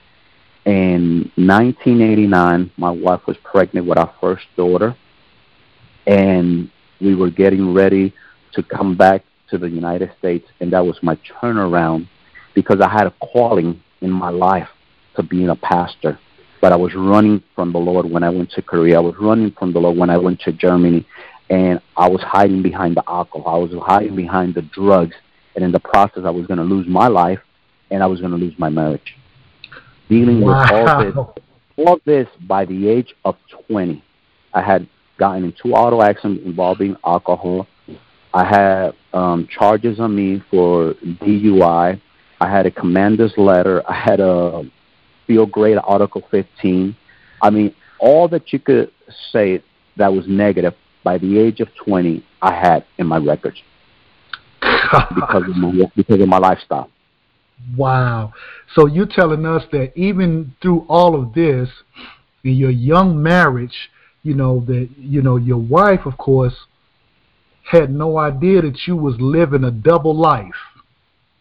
[0.65, 4.95] In 1989, my wife was pregnant with our first daughter,
[6.05, 6.69] and
[7.01, 8.13] we were getting ready
[8.53, 12.07] to come back to the United States, and that was my turnaround
[12.53, 14.69] because I had a calling in my life
[15.15, 16.19] to being a pastor
[16.61, 18.97] but I was running from the Lord when I went to Korea.
[18.97, 21.05] I was running from the Lord when I went to Germany.
[21.49, 23.55] And I was hiding behind the alcohol.
[23.55, 25.15] I was hiding behind the drugs.
[25.55, 27.39] And in the process, I was going to lose my life
[27.91, 29.15] and I was going to lose my marriage.
[30.09, 30.61] Dealing wow.
[30.61, 31.43] with all this,
[31.77, 33.35] all this by the age of
[33.67, 34.03] 20.
[34.53, 37.67] I had gotten in two auto accidents involving alcohol.
[38.33, 41.99] I had um, charges on me for DUI.
[42.41, 43.83] I had a commander's letter.
[43.89, 44.63] I had a
[45.27, 46.95] field grade Article 15.
[47.41, 48.91] I mean, all that you could
[49.31, 49.61] say
[49.97, 50.73] that was negative
[51.03, 53.61] by the age of 20, I had in my records
[54.61, 56.89] because of my because of my lifestyle.
[57.75, 58.33] Wow.
[58.75, 61.69] So you're telling us that even through all of this,
[62.43, 63.89] in your young marriage,
[64.23, 66.55] you know that you know your wife, of course,
[67.63, 70.51] had no idea that you was living a double life.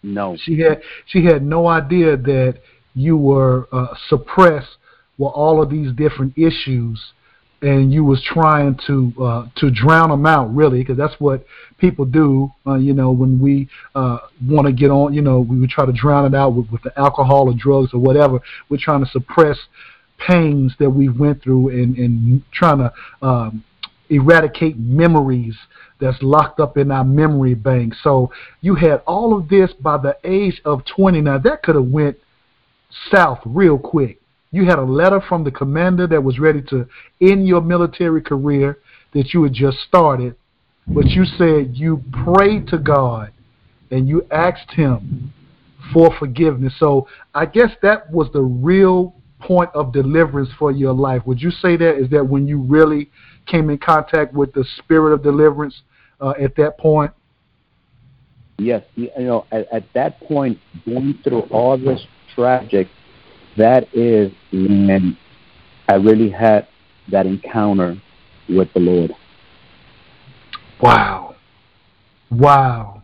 [0.03, 0.37] No.
[0.41, 2.61] She had she had no idea that
[2.95, 4.77] you were uh, suppressed
[5.19, 7.13] with all of these different issues
[7.61, 11.45] and you was trying to uh, to drown them out really because that's what
[11.79, 15.59] people do uh, you know when we uh, want to get on you know we
[15.59, 18.41] would try to drown it out with, with the alcohol or drugs or whatever.
[18.69, 19.59] We're trying to suppress
[20.19, 22.93] pains that we went through and, and trying to
[23.23, 23.65] um,
[24.11, 25.57] eradicate memories
[26.01, 27.95] that's locked up in our memory bank.
[28.03, 31.87] So you had all of this by the age of 20 now that could have
[31.87, 32.17] went
[33.13, 34.21] south real quick.
[34.51, 36.87] You had a letter from the commander that was ready to
[37.21, 38.79] end your military career
[39.13, 40.37] that you had just started,
[40.87, 43.33] but you said you prayed to God
[43.91, 45.33] and you asked Him
[45.93, 46.75] for forgiveness.
[46.79, 51.23] So I guess that was the real point of deliverance for your life.
[51.27, 53.11] Would you say that is that when you really
[53.47, 55.83] came in contact with the spirit of deliverance
[56.21, 57.13] uh, at that point?
[58.59, 62.89] Yes, you know, at, at that point, going through all this tragic,
[63.59, 65.17] that is when
[65.89, 66.67] I really had
[67.11, 68.01] that encounter
[68.49, 69.13] with the Lord.
[70.81, 71.37] Wow.
[72.31, 73.03] Wow.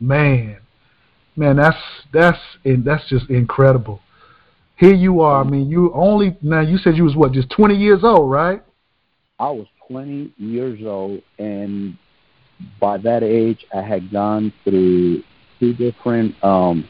[0.00, 0.58] Man.
[1.36, 1.76] Man, that's
[2.12, 4.00] that's that's just incredible.
[4.76, 5.40] Here you are.
[5.40, 6.60] I mean, you only now.
[6.60, 8.62] You said you was what, just twenty years old, right?
[9.38, 11.96] I was twenty years old, and
[12.80, 15.22] by that age, I had gone through
[15.58, 16.88] two different um,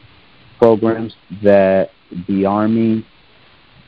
[0.58, 1.90] programs that
[2.29, 3.07] the Army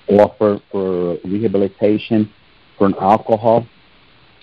[0.08, 2.32] offer for rehabilitation
[2.78, 3.66] for an alcohol.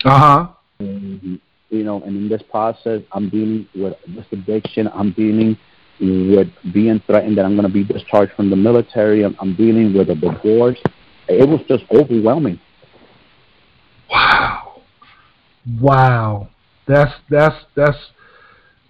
[0.04, 0.48] Uh huh.
[0.78, 4.88] You know, and in this process, I'm dealing with this addiction.
[4.92, 5.56] I'm dealing
[6.00, 9.24] with being threatened that I'm going to be discharged from the military.
[9.24, 10.78] I'm, I'm dealing with a divorce.
[11.28, 12.60] It was just overwhelming.
[14.10, 14.82] Wow.
[15.80, 16.48] Wow.
[16.86, 17.96] That's that's that's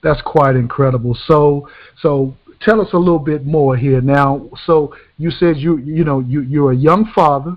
[0.03, 1.17] that's quite incredible.
[1.27, 1.69] So
[2.01, 4.49] so tell us a little bit more here now.
[4.67, 7.57] So you said you you know you you're a young father,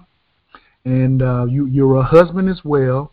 [0.85, 3.11] and uh, you you're a husband as well.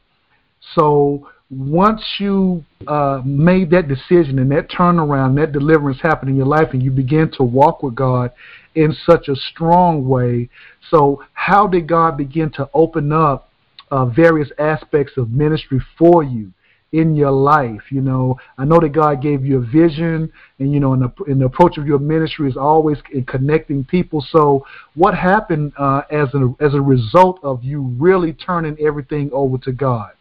[0.74, 6.46] So once you uh, made that decision and that turnaround, that deliverance happened in your
[6.46, 8.32] life, and you began to walk with God
[8.74, 10.48] in such a strong way.
[10.90, 13.50] So how did God begin to open up
[13.90, 16.52] uh, various aspects of ministry for you?
[16.94, 17.82] In your life.
[17.90, 21.24] You know, I know that God gave you a vision, and you know, and the,
[21.24, 24.24] in the approach of your ministry is always in connecting people.
[24.30, 29.58] So, what happened uh, as a as a result of you really turning everything over
[29.58, 30.12] to God?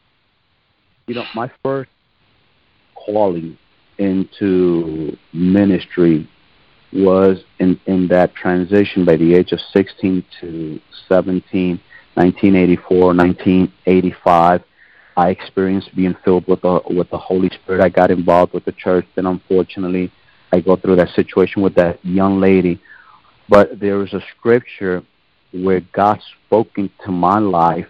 [1.06, 1.92] You know, my first
[2.96, 3.58] calling
[4.00, 6.28] into ministry
[6.92, 11.80] was in in that transition by the age of 16 to 17,
[12.16, 14.64] 1984, 1985
[15.16, 17.82] I experienced being filled with the with the Holy Spirit.
[17.82, 19.06] I got involved with the church.
[19.16, 20.12] Then, unfortunately,
[20.52, 22.82] I go through that situation with that young lady.
[23.50, 25.04] But there is a scripture
[25.52, 27.88] where God spoke into my life,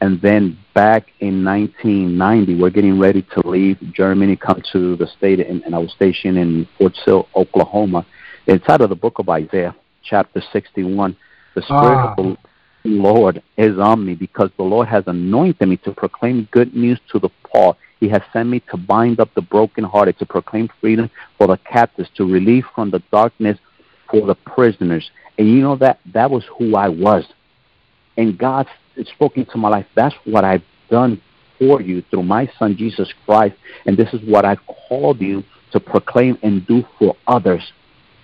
[0.00, 5.40] and then back in 1990, we're getting ready to leave Germany, come to the state,
[5.40, 8.06] and, and I was stationed in Fort Sill, Oklahoma.
[8.46, 11.16] Inside of the book of Isaiah, chapter 61,
[11.54, 12.14] the Spirit ah.
[12.16, 12.36] of the
[12.84, 17.18] Lord is on me because the Lord has anointed me to proclaim good news to
[17.18, 17.76] the poor.
[18.00, 22.10] He has sent me to bind up the brokenhearted, to proclaim freedom for the captives,
[22.16, 23.58] to relieve from the darkness
[24.10, 25.10] for the prisoners.
[25.38, 27.24] And you know that that was who I was.
[28.16, 28.66] And God
[29.14, 29.86] spoke into my life.
[29.94, 31.22] That's what I've done
[31.58, 33.54] for you through my son Jesus Christ.
[33.86, 37.62] And this is what I've called you to proclaim and do for others.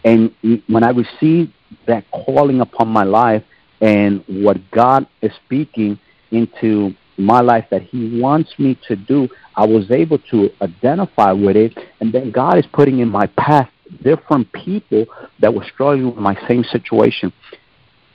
[0.05, 0.35] And
[0.67, 1.53] when I received
[1.87, 3.45] that calling upon my life,
[3.81, 5.99] and what God is speaking
[6.31, 11.57] into my life that He wants me to do, I was able to identify with
[11.57, 13.69] it, and then God is putting in my path
[14.03, 15.07] different people
[15.41, 17.33] that were struggling with my same situation.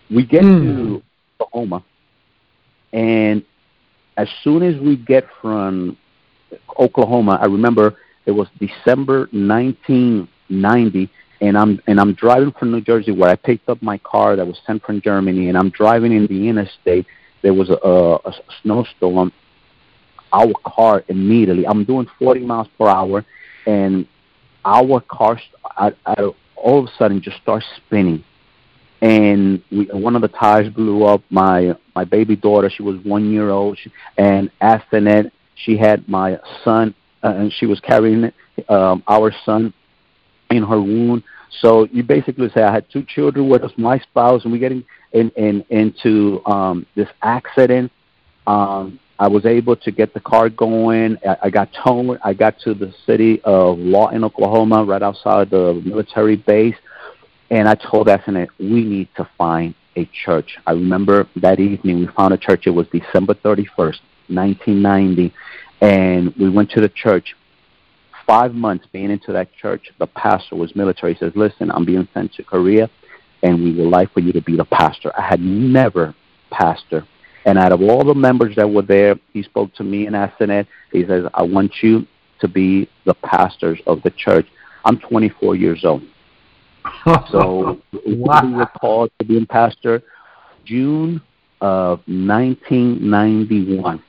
[0.09, 0.61] We get mm.
[0.63, 1.03] to
[1.41, 1.83] Oklahoma,
[2.91, 3.43] and
[4.17, 5.97] as soon as we get from
[6.79, 11.09] Oklahoma, I remember it was December 1990
[11.43, 14.47] and I'm and I'm driving from New Jersey where I picked up my car that
[14.47, 17.05] was sent from Germany, and I'm driving in the interstate.
[17.41, 19.33] There was a, a, a snowstorm.
[20.31, 21.67] Our car immediately.
[21.67, 23.25] I'm doing 40 miles per hour,
[23.67, 24.07] and
[24.63, 28.23] our car I, I, all of a sudden just starts spinning,
[29.01, 31.21] and we, one of the tires blew up.
[31.29, 36.07] My my baby daughter, she was one year old, she, and after that, she had
[36.07, 38.31] my son, uh, and she was carrying
[38.69, 39.73] um, our son
[40.55, 41.23] in her wound.
[41.61, 44.83] So you basically say I had two children with us, my spouse, and we getting
[45.11, 47.91] in, in into um, this accident.
[48.47, 51.17] Um, I was able to get the car going.
[51.27, 52.19] I, I got towed.
[52.23, 56.75] I got to the city of Lawton, Oklahoma, right outside the military base,
[57.49, 60.57] and I told Acenet, we need to find a church.
[60.65, 62.65] I remember that evening we found a church.
[62.65, 65.33] It was December 31st, 1990,
[65.81, 67.35] and we went to the church
[68.25, 71.13] five months being into that church, the pastor was military.
[71.13, 72.89] He says, Listen, I'm being sent to Korea,
[73.41, 75.11] and we would like for you to be the pastor.
[75.17, 76.15] I had never
[76.51, 77.05] pastor.
[77.45, 80.65] And out of all the members that were there, he spoke to me and Acenet.
[80.91, 82.07] He says, I want you
[82.39, 84.47] to be the pastors of the church.
[84.85, 86.03] I'm 24 years old.
[87.31, 88.41] so wow.
[88.43, 90.01] we were called to be pastor
[90.65, 91.21] June
[91.61, 94.03] of 1991.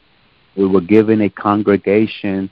[0.56, 2.50] We were given a congregation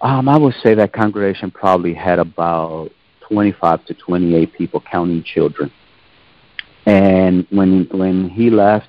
[0.00, 2.90] um, I would say that congregation probably had about
[3.28, 5.70] 25 to 28 people, counting children.
[6.86, 8.88] And when when he left,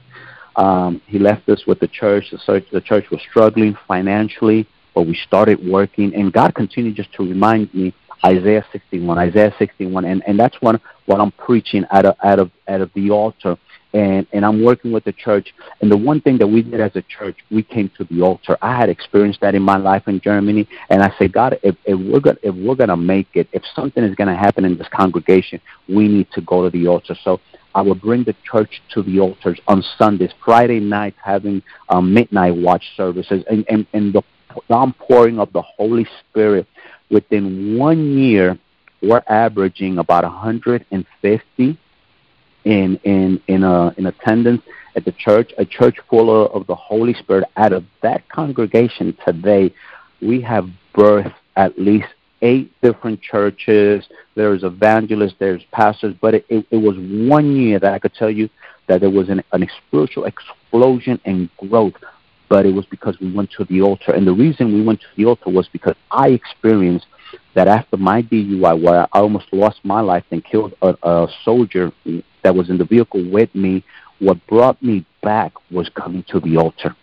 [0.55, 2.31] um, he left us with the church.
[2.31, 7.13] The church, the church was struggling financially, but we started working, and God continued just
[7.13, 7.93] to remind me
[8.25, 12.51] Isaiah 61, Isaiah 61, and and that's one what I'm preaching out of out of
[12.67, 13.57] out of the altar
[13.93, 15.53] and and I'm working with the church.
[15.81, 18.57] And the one thing that we did as a church, we came to the altar.
[18.61, 21.99] I had experienced that in my life in Germany, and I said, God, if, if
[21.99, 25.59] we're gonna if we're gonna make it, if something is gonna happen in this congregation,
[25.87, 27.15] we need to go to the altar.
[27.23, 27.39] So
[27.75, 32.55] I would bring the church to the altars on Sundays, Friday nights, having um, midnight
[32.55, 34.21] watch services, and and and the
[34.69, 36.67] downpouring of the Holy Spirit.
[37.11, 38.57] Within one year,
[39.01, 41.77] we're averaging about 150
[42.63, 44.61] in in in a, in attendance
[44.95, 47.45] at the church, a church full of the Holy Spirit.
[47.57, 49.73] Out of that congregation today,
[50.21, 52.07] we have birthed at least
[52.41, 54.07] eight different churches.
[54.35, 58.29] There's evangelists, there's pastors, but it, it, it was one year that I could tell
[58.29, 58.49] you
[58.87, 61.93] that there was an, an spiritual explosion and growth.
[62.51, 65.07] But it was because we went to the altar, and the reason we went to
[65.15, 67.05] the altar was because I experienced
[67.55, 71.93] that after my DUI, where I almost lost my life and killed a, a soldier
[72.43, 73.85] that was in the vehicle with me,
[74.19, 76.93] what brought me back was coming to the altar.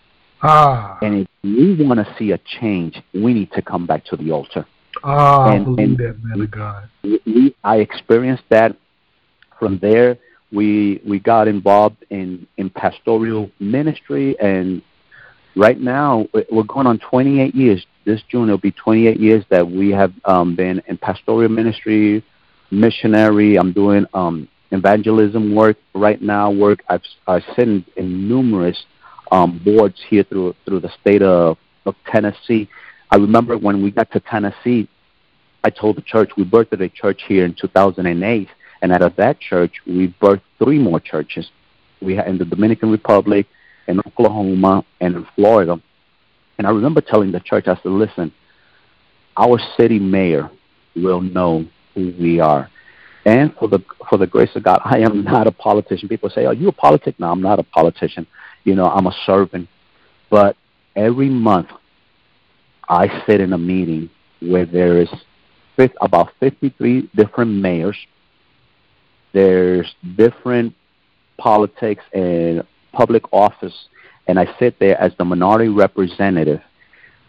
[0.42, 0.98] Ah.
[1.00, 4.30] And if we want to see a change, we need to come back to the
[4.30, 4.66] altar.
[5.02, 6.90] Ah, and, I believe that, man of God.
[7.02, 8.76] We, I experienced that.
[9.58, 10.18] From there,
[10.52, 14.82] we we got involved in in pastoral ministry, and
[15.58, 17.84] right now we're going on 28 years.
[18.04, 22.24] This June it'll be 28 years that we have um, been in pastoral ministry,
[22.70, 23.56] missionary.
[23.56, 26.50] I'm doing um, evangelism work right now.
[26.50, 28.84] Work I've I sit in, in numerous
[29.32, 32.68] um, boards here through through the state of, of Tennessee.
[33.10, 34.88] I remember when we got to Tennessee,
[35.64, 38.48] I told the church we birthed a church here in 2008,
[38.82, 41.50] and out of that church we birthed three more churches.
[42.00, 43.46] We had in the Dominican Republic,
[43.88, 45.80] in Oklahoma, and in Florida.
[46.58, 48.32] And I remember telling the church, I said, "Listen,
[49.36, 50.50] our city mayor
[50.94, 51.64] will know
[51.94, 52.70] who we are."
[53.24, 56.08] And for the for the grace of God, I am not a politician.
[56.08, 58.26] People say, "Are you a politic?" No, I'm not a politician.
[58.64, 59.68] You know, I'm a servant.
[60.30, 60.56] But
[60.94, 61.70] every month,
[62.88, 64.10] I sit in a meeting
[64.40, 65.08] where there is
[66.00, 67.96] about 53 different mayors.
[69.32, 70.74] There's different
[71.38, 72.64] politics and
[72.98, 73.76] public office,
[74.26, 76.60] and I sit there as the minority representative.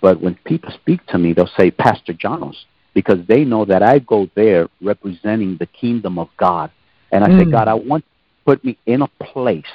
[0.01, 2.55] But when people speak to me, they'll say Pastor Llanos
[2.95, 6.72] because they know that I go there representing the kingdom of God.
[7.11, 7.39] And I mm.
[7.39, 8.09] say, God, I want to
[8.45, 9.72] put me in a place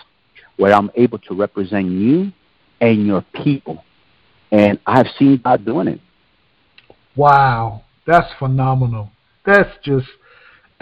[0.57, 2.33] where I'm able to represent you
[2.81, 3.85] and your people.
[4.51, 6.01] And I've seen God doing it.
[7.15, 9.11] Wow, that's phenomenal.
[9.47, 10.09] That's just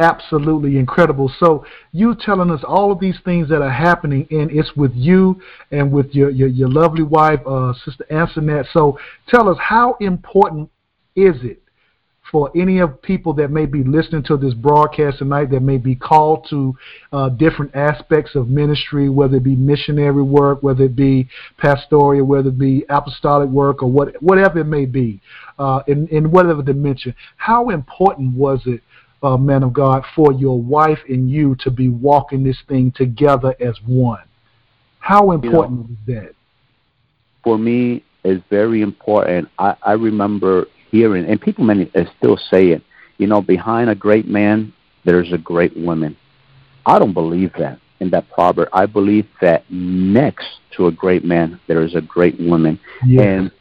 [0.03, 1.33] absolutely incredible.
[1.39, 5.41] So you telling us all of these things that are happening, and it's with you
[5.71, 8.67] and with your your, your lovely wife, uh, Sister Antoinette.
[8.73, 8.99] So
[9.29, 10.71] tell us how important
[11.15, 11.63] is it
[12.33, 15.95] for any of people that may be listening to this broadcast tonight that may be
[15.95, 16.75] called to
[17.13, 21.29] uh, different aspects of ministry, whether it be missionary work, whether it be
[21.59, 25.21] pastoral, whether it be apostolic work, or what, whatever it may be,
[25.59, 27.15] uh, in, in whatever dimension.
[27.37, 28.81] How important was it,
[29.23, 33.55] uh, man of God, for your wife and you to be walking this thing together
[33.61, 34.23] as one?
[34.99, 36.35] How important you know, was that?
[37.43, 39.49] For me, it's very important.
[39.59, 42.83] I, I remember hearing, and people many still say it.
[43.19, 44.73] You know, behind a great man,
[45.05, 46.17] there's a great woman.
[46.87, 48.69] I don't believe that in that proverb.
[48.73, 50.47] I believe that next
[50.77, 53.25] to a great man, there is a great woman, yes.
[53.25, 53.53] and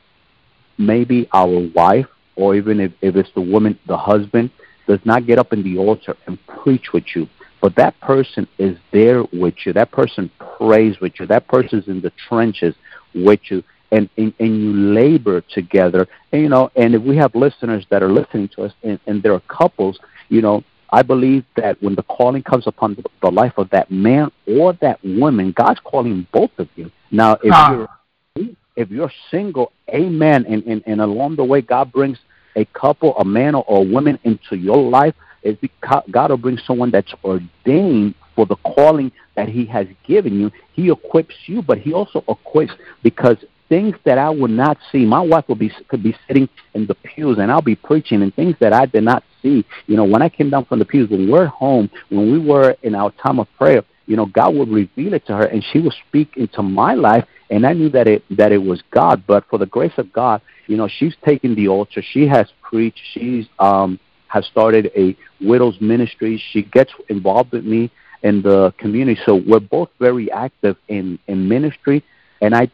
[0.78, 4.50] maybe our wife, or even if, if it's the woman, the husband,
[4.92, 7.28] does not get up in the altar and preach with you.
[7.62, 9.72] But that person is there with you.
[9.72, 11.26] That person prays with you.
[11.28, 12.76] That person is in the trenches
[13.14, 16.08] with you and, and, and you labor together.
[16.32, 19.22] And, you know, and if we have listeners that are listening to us and, and
[19.24, 23.32] there are couples, you know, I believe that when the calling comes upon the, the
[23.32, 26.92] life of that man or that woman, God's calling both of you.
[27.12, 27.72] Now, if ah.
[27.72, 27.90] you're
[28.78, 30.46] if you're single, amen.
[30.48, 32.18] And, and, and along the way, God brings
[32.56, 35.16] a couple, a man or a woman into your life.
[35.44, 40.40] Is because God will bring someone that's ordained for the calling that He has given
[40.40, 40.52] you.
[40.74, 43.38] He equips you, but He also equips because
[43.72, 45.06] things that I would not see.
[45.06, 48.36] My wife would be could be sitting in the pews and I'll be preaching and
[48.36, 49.66] things that I did not see.
[49.88, 52.76] You know, when I came down from the pews, when we're home, when we were
[52.84, 55.80] in our time of prayer, you know, God would reveal it to her and she
[55.80, 59.24] would speak into my life and I knew that it that it was God.
[59.28, 62.02] But for the grace of God, you know, she's taken the altar.
[62.02, 63.02] She has preached.
[63.14, 66.42] She's um has started a widows ministry.
[66.52, 67.92] She gets involved with me
[68.24, 69.20] in the community.
[69.26, 72.04] So we're both very active in in ministry
[72.42, 72.72] and I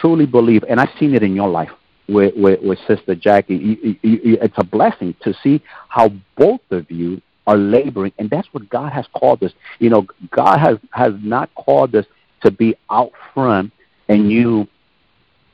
[0.00, 1.70] truly believe, and I've seen it in your life
[2.08, 7.56] with, with, with Sister Jackie, it's a blessing to see how both of you are
[7.56, 9.52] laboring, and that's what God has called us.
[9.78, 12.06] You know, God has has not called us
[12.42, 13.72] to be out front,
[14.08, 14.68] and you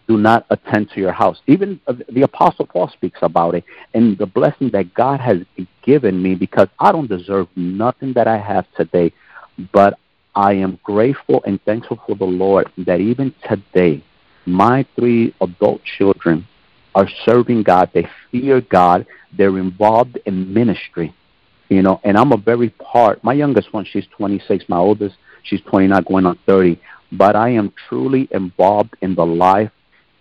[0.09, 1.41] do not attend to your house.
[1.47, 3.65] Even uh, the Apostle Paul speaks about it,
[3.95, 5.39] and the blessing that God has
[5.83, 9.13] given me because I don't deserve nothing that I have today,
[9.73, 9.99] but
[10.35, 14.03] I am grateful and thankful for the Lord that even today
[14.47, 16.47] my three adult children
[16.95, 17.91] are serving God.
[17.93, 19.07] They fear God.
[19.37, 21.15] They're involved in ministry.
[21.71, 23.23] You know, and I'm a very part.
[23.25, 24.69] My youngest one, she's 26.
[24.69, 26.79] My oldest, she's 29, going on 30.
[27.13, 29.71] But I am truly involved in the life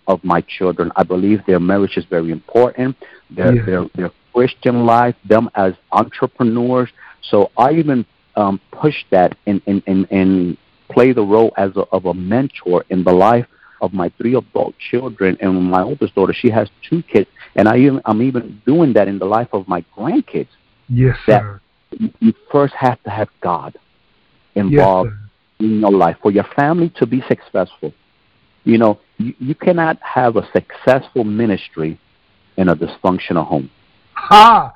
[0.07, 0.91] of my children.
[0.95, 2.95] I believe their marriage is very important.
[3.29, 3.65] Their yeah.
[3.65, 6.89] their their Christian life, them as entrepreneurs.
[7.21, 10.57] So I even um, push that and and and, and
[10.89, 13.47] play the role as a, of a mentor in the life
[13.81, 17.77] of my three adult children, and my oldest daughter, she has two kids, and I
[17.77, 20.49] even, I'm even doing that in the life of my grandkids.
[20.89, 21.61] Yes, sir.
[21.91, 23.77] You first have to have God
[24.55, 27.93] involved yes, in your life for your family to be successful.
[28.63, 31.99] You know, you, you cannot have a successful ministry
[32.57, 33.69] in a dysfunctional home.
[34.13, 34.73] Ha!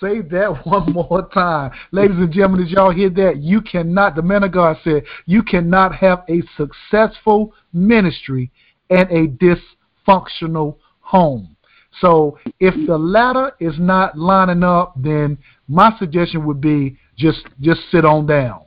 [0.00, 1.72] Say that one more time.
[1.92, 3.38] Ladies and gentlemen, did y'all hear that?
[3.38, 8.50] You cannot, the man of God said, you cannot have a successful ministry
[8.90, 9.28] and a
[10.06, 11.51] dysfunctional home.
[12.00, 15.38] So if the latter is not lining up, then
[15.68, 18.64] my suggestion would be just just sit on down.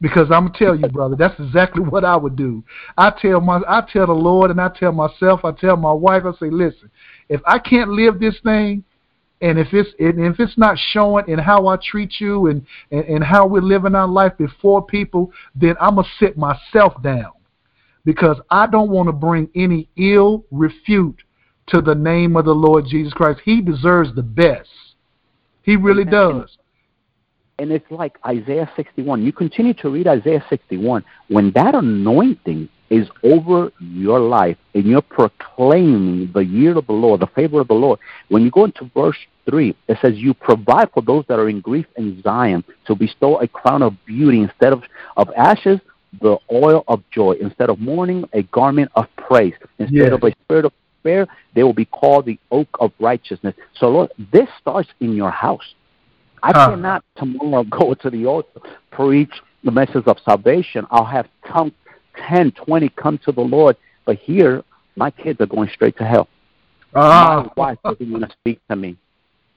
[0.00, 2.62] Because I'm gonna tell you, brother, that's exactly what I would do.
[2.96, 6.22] I tell my I tell the Lord and I tell myself, I tell my wife,
[6.24, 6.90] I say, listen,
[7.28, 8.84] if I can't live this thing,
[9.40, 13.04] and if it's and if it's not showing in how I treat you and, and,
[13.04, 17.32] and how we're living our life before people, then I'm gonna sit myself down.
[18.04, 21.22] Because I don't want to bring any ill refute
[21.68, 23.40] to the name of the Lord Jesus Christ.
[23.44, 24.68] He deserves the best.
[25.62, 26.56] He really does.
[27.58, 29.22] And it's like Isaiah 61.
[29.22, 31.04] You continue to read Isaiah 61.
[31.28, 37.20] When that anointing is over your life and you're proclaiming the year of the Lord,
[37.20, 37.98] the favor of the Lord,
[38.28, 39.18] when you go into verse
[39.50, 43.40] 3, it says, You provide for those that are in grief in Zion to bestow
[43.40, 44.84] a crown of beauty instead of,
[45.16, 45.80] of ashes,
[46.20, 47.32] the oil of joy.
[47.40, 49.54] Instead of mourning, a garment of praise.
[49.78, 50.12] Instead Yes.
[50.12, 53.54] of a spirit of despair, they will be called the oak of righteousness.
[53.74, 55.74] So, Lord, this starts in your house.
[56.42, 56.70] I Huh.
[56.70, 59.32] cannot tomorrow go to the altar, preach
[59.64, 60.86] the message of salvation.
[60.90, 61.72] I'll have come
[62.28, 64.62] 10, 20 come to the Lord, but here
[64.96, 66.28] my kids are going straight to hell.
[66.94, 68.96] Ah, My wife doesn't want to speak to me.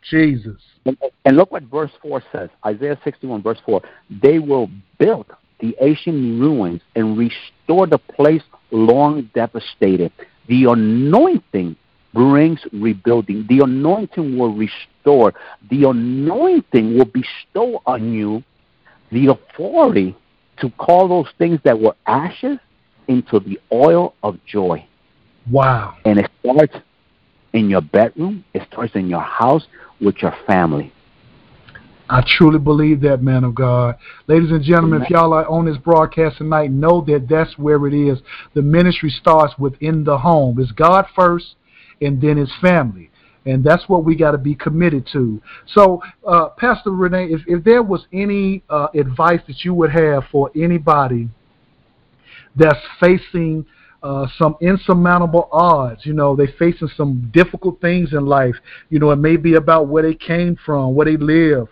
[0.10, 0.58] Jesus.
[0.86, 3.82] And, and look what verse 4 says Isaiah 61, verse 4.
[4.22, 5.28] They will build
[5.62, 10.12] the ancient ruins and restore the place long devastated.
[10.48, 11.76] The anointing
[12.14, 13.46] brings rebuilding.
[13.48, 15.34] The anointing will restore.
[15.70, 18.44] The anointing will bestow on you
[19.12, 20.16] the authority
[20.58, 22.58] to call those things that were ashes
[23.08, 24.86] into the oil of joy.
[25.50, 25.96] Wow.
[26.06, 26.76] And it starts
[27.54, 29.66] in your bedroom, it starts in your house
[30.00, 30.94] with your family.
[32.12, 33.96] I truly believe that, man of God.
[34.28, 37.94] Ladies and gentlemen, if y'all are on this broadcast tonight, know that that's where it
[37.94, 38.20] is.
[38.54, 40.60] The ministry starts within the home.
[40.60, 41.56] It's God first,
[42.02, 43.10] and then it's family.
[43.46, 45.42] And that's what we got to be committed to.
[45.68, 50.26] So, uh, Pastor Rene, if, if there was any uh, advice that you would have
[50.30, 51.30] for anybody
[52.58, 53.66] that's facing
[54.04, 56.06] uh, some insurmountable odds.
[56.06, 58.56] You know, they're facing some difficult things in life.
[58.90, 61.68] You know, it may be about where they came from, where they live,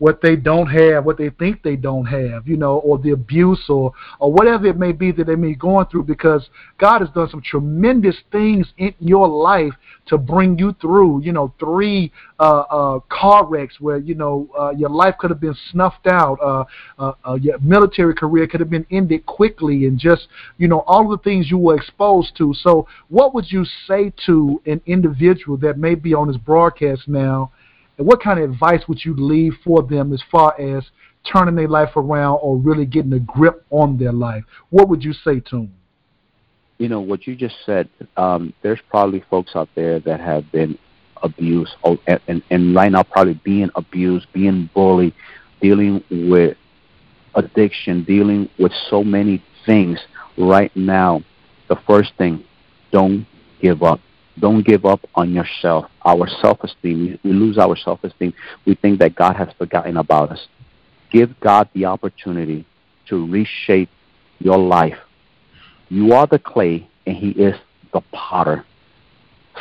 [0.00, 3.62] what they don't have, what they think they don't have, you know, or the abuse
[3.68, 6.48] or, or whatever it may be that they may be going through because
[6.78, 9.74] God has done some tremendous things in your life
[10.06, 14.70] to bring you through, you know, three uh, uh, car wrecks where, you know, uh,
[14.70, 16.64] your life could have been snuffed out, uh,
[16.98, 21.10] uh, uh, your military career could have been ended quickly and just, you know, all
[21.10, 22.54] the things you were exposed to.
[22.54, 27.52] So what would you say to an individual that may be on this broadcast now
[28.00, 30.82] and what kind of advice would you leave for them as far as
[31.30, 34.42] turning their life around or really getting a grip on their life?
[34.70, 35.74] What would you say to them?
[36.78, 40.78] You know, what you just said, um, there's probably folks out there that have been
[41.22, 45.12] abused, and, and, and right now probably being abused, being bullied,
[45.60, 46.56] dealing with
[47.34, 50.00] addiction, dealing with so many things
[50.38, 51.22] right now.
[51.68, 52.44] The first thing,
[52.92, 53.26] don't
[53.60, 54.00] give up.
[54.38, 55.90] Don't give up on yourself.
[56.04, 58.32] Our self esteem, we lose our self esteem.
[58.64, 60.46] We think that God has forgotten about us.
[61.10, 62.64] Give God the opportunity
[63.08, 63.90] to reshape
[64.38, 64.98] your life.
[65.88, 67.56] You are the clay, and He is
[67.92, 68.64] the potter.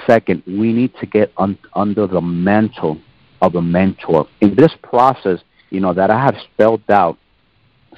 [0.06, 3.02] Second, we need to get un- under the mantle
[3.42, 4.28] of a mentor.
[4.42, 5.40] In this process,
[5.72, 7.18] you know, that I have spelled out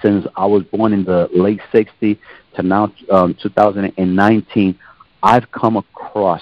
[0.01, 2.17] since I was born in the late 60s
[2.55, 4.79] to now um, 2019,
[5.23, 6.41] I've come across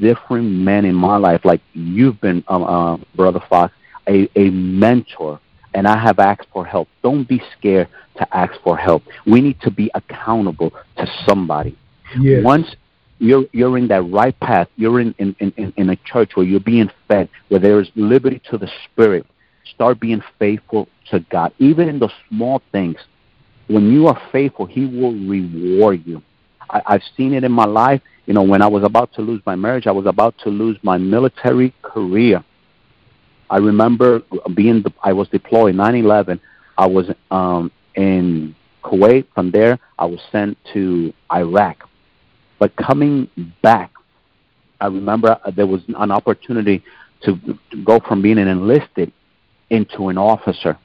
[0.00, 3.74] different men in my life, like you've been, um, uh, Brother Fox,
[4.08, 5.40] a, a mentor,
[5.74, 6.88] and I have asked for help.
[7.02, 9.02] Don't be scared to ask for help.
[9.26, 11.76] We need to be accountable to somebody.
[12.18, 12.42] Yes.
[12.44, 12.74] Once
[13.18, 16.60] you're you're in that right path, you're in, in, in, in a church where you're
[16.60, 19.26] being fed, where there is liberty to the spirit,
[19.74, 21.52] start being faithful to God.
[21.58, 22.98] Even in the small things.
[23.66, 26.22] When you are faithful, He will reward you.
[26.70, 28.00] I, I've seen it in my life.
[28.28, 30.76] You know, when I was about to lose my marriage, I was about to lose
[30.82, 32.44] my military career.
[33.48, 34.22] I remember
[34.54, 36.38] being I was deployed 9/11.
[36.76, 38.54] I was um, in
[38.84, 39.24] Kuwait.
[39.34, 41.88] From there, I was sent to Iraq.
[42.58, 43.30] But coming
[43.62, 43.92] back,
[44.78, 46.84] I remember there was an opportunity
[47.22, 47.34] to,
[47.70, 49.10] to go from being an enlisted
[49.70, 50.76] into an officer.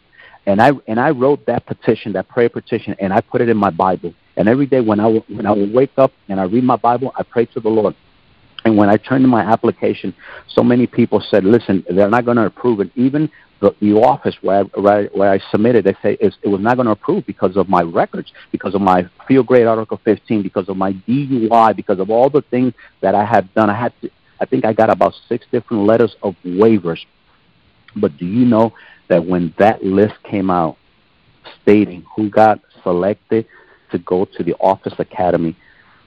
[0.46, 3.58] And I and I wrote that petition, that prayer petition, and I put it in
[3.58, 4.14] my Bible.
[4.36, 7.14] And every day when I when I would wake up and I read my Bible,
[7.18, 7.96] I pray to the Lord.
[8.66, 10.14] And when I turned in my application,
[10.48, 13.30] so many people said, "Listen, they're not going to approve it." Even
[13.64, 16.76] the, the office where I, where I, where I submitted, they say it was not
[16.76, 20.68] going to approve because of my records, because of my field grade Article 15, because
[20.68, 23.70] of my DUI, because of all the things that I had done.
[23.70, 24.10] I had, to,
[24.42, 27.00] I think I got about six different letters of waivers.
[27.96, 28.74] But do you know
[29.08, 30.78] that when that list came out,
[31.62, 33.46] stating who got selected
[33.94, 35.56] to go to the Office Academy,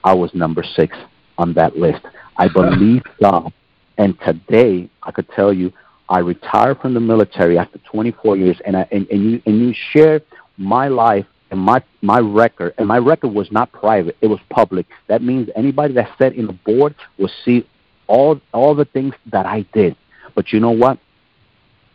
[0.03, 0.95] I was number six
[1.37, 2.05] on that list.
[2.37, 3.51] I believe God,
[3.97, 5.73] and today I could tell you
[6.09, 9.73] I retired from the military after 24 years, and I, and, and you and you
[9.91, 10.23] shared
[10.57, 14.85] my life and my my record, and my record was not private; it was public.
[15.07, 17.67] That means anybody that sat in the board will see
[18.07, 19.95] all all the things that I did.
[20.35, 20.99] But you know what?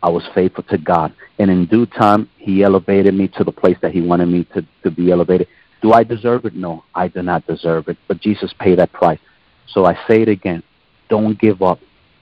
[0.01, 3.77] I was faithful to God, and in due time, He elevated me to the place
[3.81, 5.47] that He wanted me to to be elevated.
[5.83, 6.55] Do I deserve it?
[6.55, 7.97] No, I do not deserve it.
[8.07, 9.19] But Jesus paid that price.
[9.67, 10.63] So I say it again:
[11.09, 11.79] Don't give up.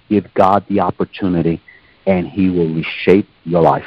[0.10, 1.62] Give God the opportunity
[2.06, 3.86] and He will reshape your life.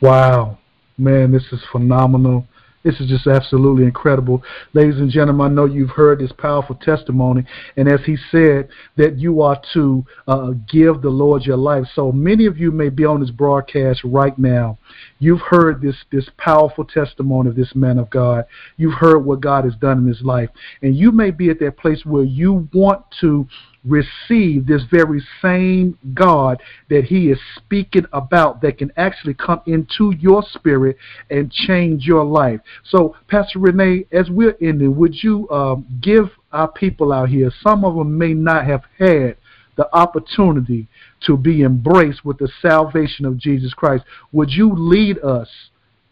[0.00, 0.58] Wow.
[0.98, 2.46] Man, this is phenomenal.
[2.86, 4.44] This is just absolutely incredible.
[4.72, 7.44] Ladies and gentlemen, I know you've heard this powerful testimony.
[7.76, 11.84] And as he said, that you are to uh, give the Lord your life.
[11.96, 14.78] So many of you may be on this broadcast right now.
[15.18, 18.44] You've heard this, this powerful testimony of this man of God.
[18.76, 20.50] You've heard what God has done in his life.
[20.80, 23.48] And you may be at that place where you want to
[23.86, 26.60] receive this very same God
[26.90, 30.96] that he is speaking about that can actually come into your spirit
[31.30, 32.60] and change your life.
[32.84, 37.84] So, Pastor Rene, as we're ending, would you um, give our people out here, some
[37.84, 39.36] of them may not have had
[39.76, 40.88] the opportunity
[41.26, 45.48] to be embraced with the salvation of Jesus Christ, would you lead us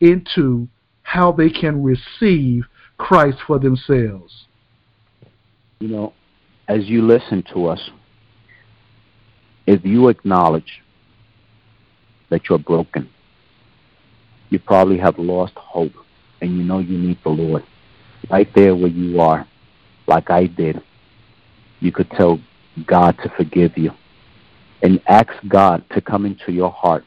[0.00, 0.68] into
[1.02, 2.64] how they can receive
[2.98, 4.44] Christ for themselves?
[5.80, 6.12] You know,
[6.68, 7.90] as you listen to us,
[9.66, 10.82] if you acknowledge
[12.30, 13.08] that you're broken,
[14.50, 15.92] you probably have lost hope
[16.40, 17.64] and you know you need the Lord.
[18.30, 19.46] Right there where you are,
[20.06, 20.82] like I did,
[21.80, 22.40] you could tell
[22.86, 23.92] God to forgive you
[24.82, 27.04] and ask God to come into your heart.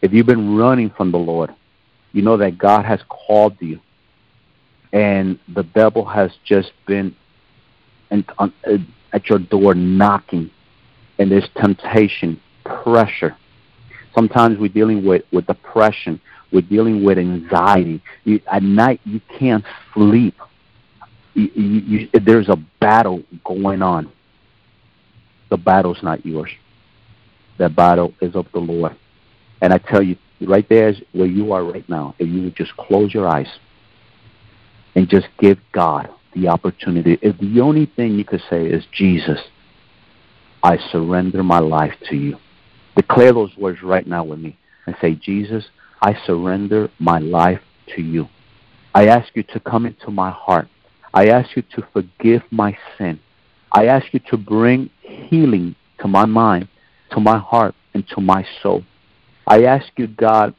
[0.00, 1.54] If you've been running from the Lord,
[2.12, 3.80] you know that God has called you
[4.92, 7.16] and the devil has just been
[8.12, 8.48] and uh,
[9.12, 10.50] at your door knocking,
[11.18, 13.36] and there's temptation, pressure.
[14.14, 16.20] Sometimes we're dealing with, with depression.
[16.52, 18.02] We're dealing with anxiety.
[18.24, 20.34] You, at night, you can't sleep.
[21.34, 24.12] You, you, there's a battle going on.
[25.48, 26.50] The battle's not yours.
[27.56, 28.94] The battle is of the Lord.
[29.62, 32.76] And I tell you, right there where you are right now, if you would just
[32.76, 33.48] close your eyes
[34.94, 37.18] and just give God the opportunity.
[37.22, 39.40] If the only thing you could say is, Jesus,
[40.62, 42.38] I surrender my life to you.
[42.96, 44.56] Declare those words right now with me
[44.86, 45.64] and say, Jesus,
[46.00, 47.60] I surrender my life
[47.94, 48.28] to you.
[48.94, 50.68] I ask you to come into my heart.
[51.14, 53.20] I ask you to forgive my sin.
[53.72, 56.68] I ask you to bring healing to my mind,
[57.12, 58.84] to my heart, and to my soul.
[59.46, 60.54] I ask you, God,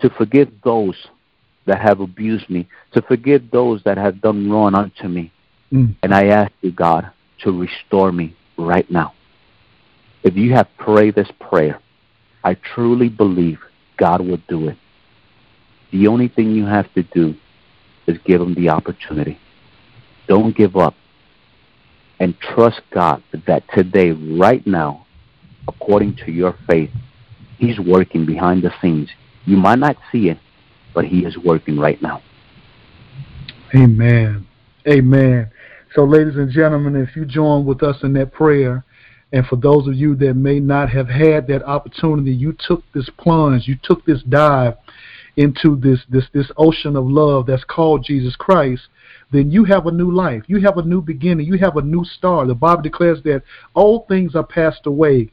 [0.00, 0.96] to forgive those
[1.66, 5.32] that have abused me, to forgive those that have done wrong unto me.
[5.72, 5.96] Mm.
[6.02, 7.10] And I ask you, God,
[7.40, 9.14] to restore me right now.
[10.22, 11.80] If you have prayed this prayer,
[12.42, 13.58] I truly believe
[13.96, 14.76] God will do it.
[15.92, 17.34] The only thing you have to do
[18.06, 19.38] is give him the opportunity.
[20.26, 20.94] Don't give up.
[22.18, 25.06] And trust God that today, right now,
[25.68, 26.90] according to your faith,
[27.58, 29.10] He's working behind the scenes.
[29.44, 30.38] You might not see it,
[30.96, 32.22] but He is working right now.
[33.74, 34.46] Amen.
[34.88, 35.50] Amen.
[35.94, 38.82] So, ladies and gentlemen, if you join with us in that prayer,
[39.30, 43.10] and for those of you that may not have had that opportunity, you took this
[43.18, 44.74] plunge, you took this dive
[45.36, 48.84] into this this this ocean of love that's called Jesus Christ,
[49.30, 50.44] then you have a new life.
[50.46, 51.46] You have a new beginning.
[51.46, 52.48] You have a new start.
[52.48, 53.42] The Bible declares that
[53.74, 55.30] all things are passed away,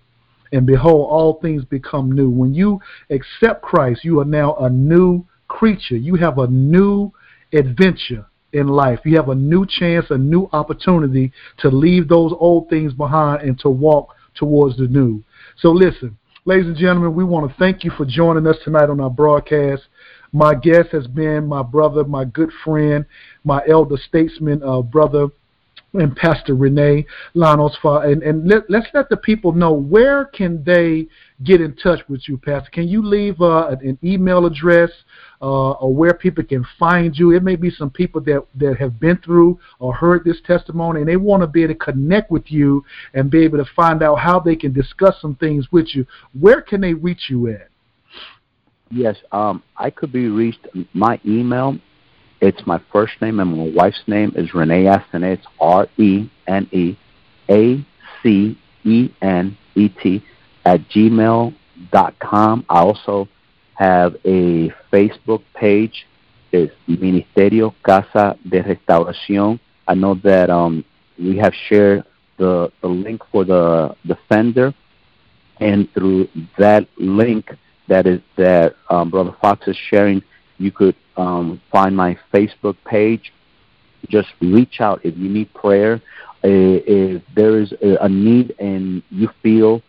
[0.51, 2.29] and behold, all things become new.
[2.29, 5.95] When you accept Christ, you are now a new creature.
[5.95, 7.11] You have a new
[7.53, 8.99] adventure in life.
[9.05, 13.57] You have a new chance, a new opportunity to leave those old things behind and
[13.59, 15.23] to walk towards the new.
[15.59, 18.99] So listen, ladies and gentlemen, we want to thank you for joining us tonight on
[18.99, 19.83] our broadcast.
[20.31, 23.05] My guest has been my brother, my good friend,
[23.43, 25.27] my elder statesman, uh, brother
[25.93, 30.63] and Pastor Rene Llanos for and, and let, us let the people know where can
[30.63, 31.07] they
[31.43, 32.69] get in touch with you, Pastor.
[32.71, 34.89] Can you leave uh, an email address
[35.41, 37.31] uh, or where people can find you?
[37.31, 41.09] It may be some people that, that have been through or heard this testimony and
[41.09, 42.83] they want to be able to connect with you
[43.13, 46.07] and be able to find out how they can discuss some things with you.
[46.39, 47.69] Where can they reach you at?
[48.89, 50.67] Yes, um, I could be reached.
[50.93, 51.77] My email
[52.43, 55.37] it's my first name and my wife's name is Rene Acenet.
[55.37, 56.97] It's R E N E
[57.49, 57.85] A
[58.21, 60.21] C E N E T
[60.65, 61.55] at gmail
[61.89, 62.65] dot com.
[62.69, 63.29] I also
[63.75, 66.05] have a Facebook page.
[66.51, 69.57] It's Ministerio Casa de Restauración.
[69.87, 70.83] I know that um,
[71.17, 72.03] we have shared
[72.37, 74.73] the, the link for the defender,
[75.61, 76.27] and through
[76.57, 77.55] that link
[77.87, 80.21] that is that um, Brother Fox is sharing,
[80.57, 83.33] you could um, find my Facebook page.
[84.09, 86.01] Just reach out if you need prayer.
[86.43, 89.81] If there is a need and you feel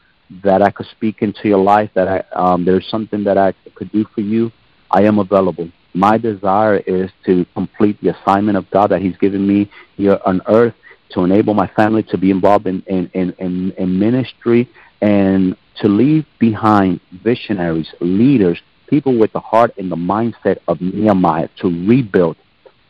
[0.42, 3.90] that I could speak into your life, that I, um, there's something that I could
[3.92, 4.52] do for you,
[4.90, 5.68] I am available.
[5.94, 10.40] My desire is to complete the assignment of God that He's given me here on
[10.48, 10.74] earth
[11.10, 14.68] to enable my family to be involved in, in, in, in ministry
[15.00, 21.48] and to leave behind visionaries, leaders people with the heart and the mindset of Nehemiah
[21.56, 22.36] to rebuild.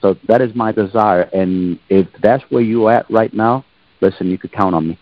[0.01, 1.22] So that is my desire.
[1.32, 3.64] And if that's where you're at right now,
[4.01, 4.99] listen, you could count on me.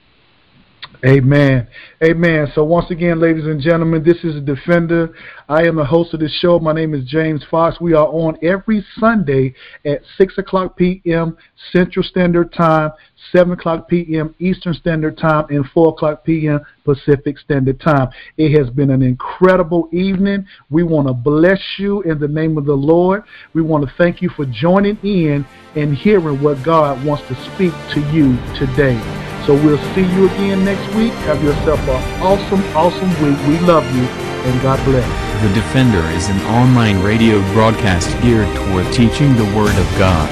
[1.05, 1.67] Amen.
[2.05, 2.47] Amen.
[2.55, 5.13] So once again, ladies and gentlemen, this is Defender.
[5.49, 6.61] I am the host of this show.
[6.61, 7.81] My name is James Fox.
[7.81, 9.53] We are on every Sunday
[9.85, 11.37] at 6 o'clock p.m.
[11.73, 12.93] Central Standard Time,
[13.33, 14.33] 7 o'clock p.m.
[14.39, 16.61] Eastern Standard Time, and 4 o'clock p.m.
[16.85, 18.09] Pacific Standard Time.
[18.37, 20.47] It has been an incredible evening.
[20.71, 23.25] We want to bless you in the name of the Lord.
[23.55, 25.45] We want to thank you for joining in
[25.75, 29.32] and hearing what God wants to speak to you today.
[29.47, 31.13] So we'll see you again next week.
[31.27, 33.39] Have yourself an awesome, awesome week.
[33.51, 34.07] We love you
[34.47, 35.07] and God bless.
[35.43, 40.31] The Defender is an online radio broadcast geared toward teaching the Word of God.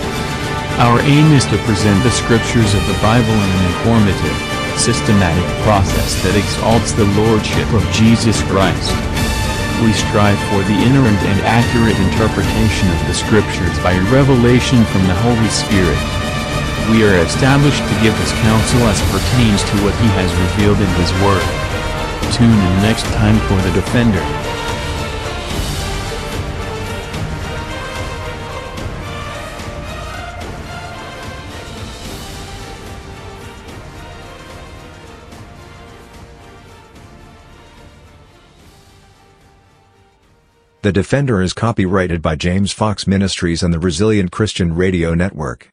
[0.78, 4.38] Our aim is to present the scriptures of the Bible in an informative,
[4.78, 8.94] systematic process that exalts the Lordship of Jesus Christ.
[9.82, 15.18] We strive for the inerrant and accurate interpretation of the scriptures by revelation from the
[15.18, 16.19] Holy Spirit.
[16.88, 20.88] We are established to give his counsel as pertains to what he has revealed in
[20.96, 21.44] his word.
[22.32, 24.50] Tune in next time for The Defender.
[40.82, 45.68] The Defender is copyrighted by James Fox Ministries and the Resilient Christian Radio Network.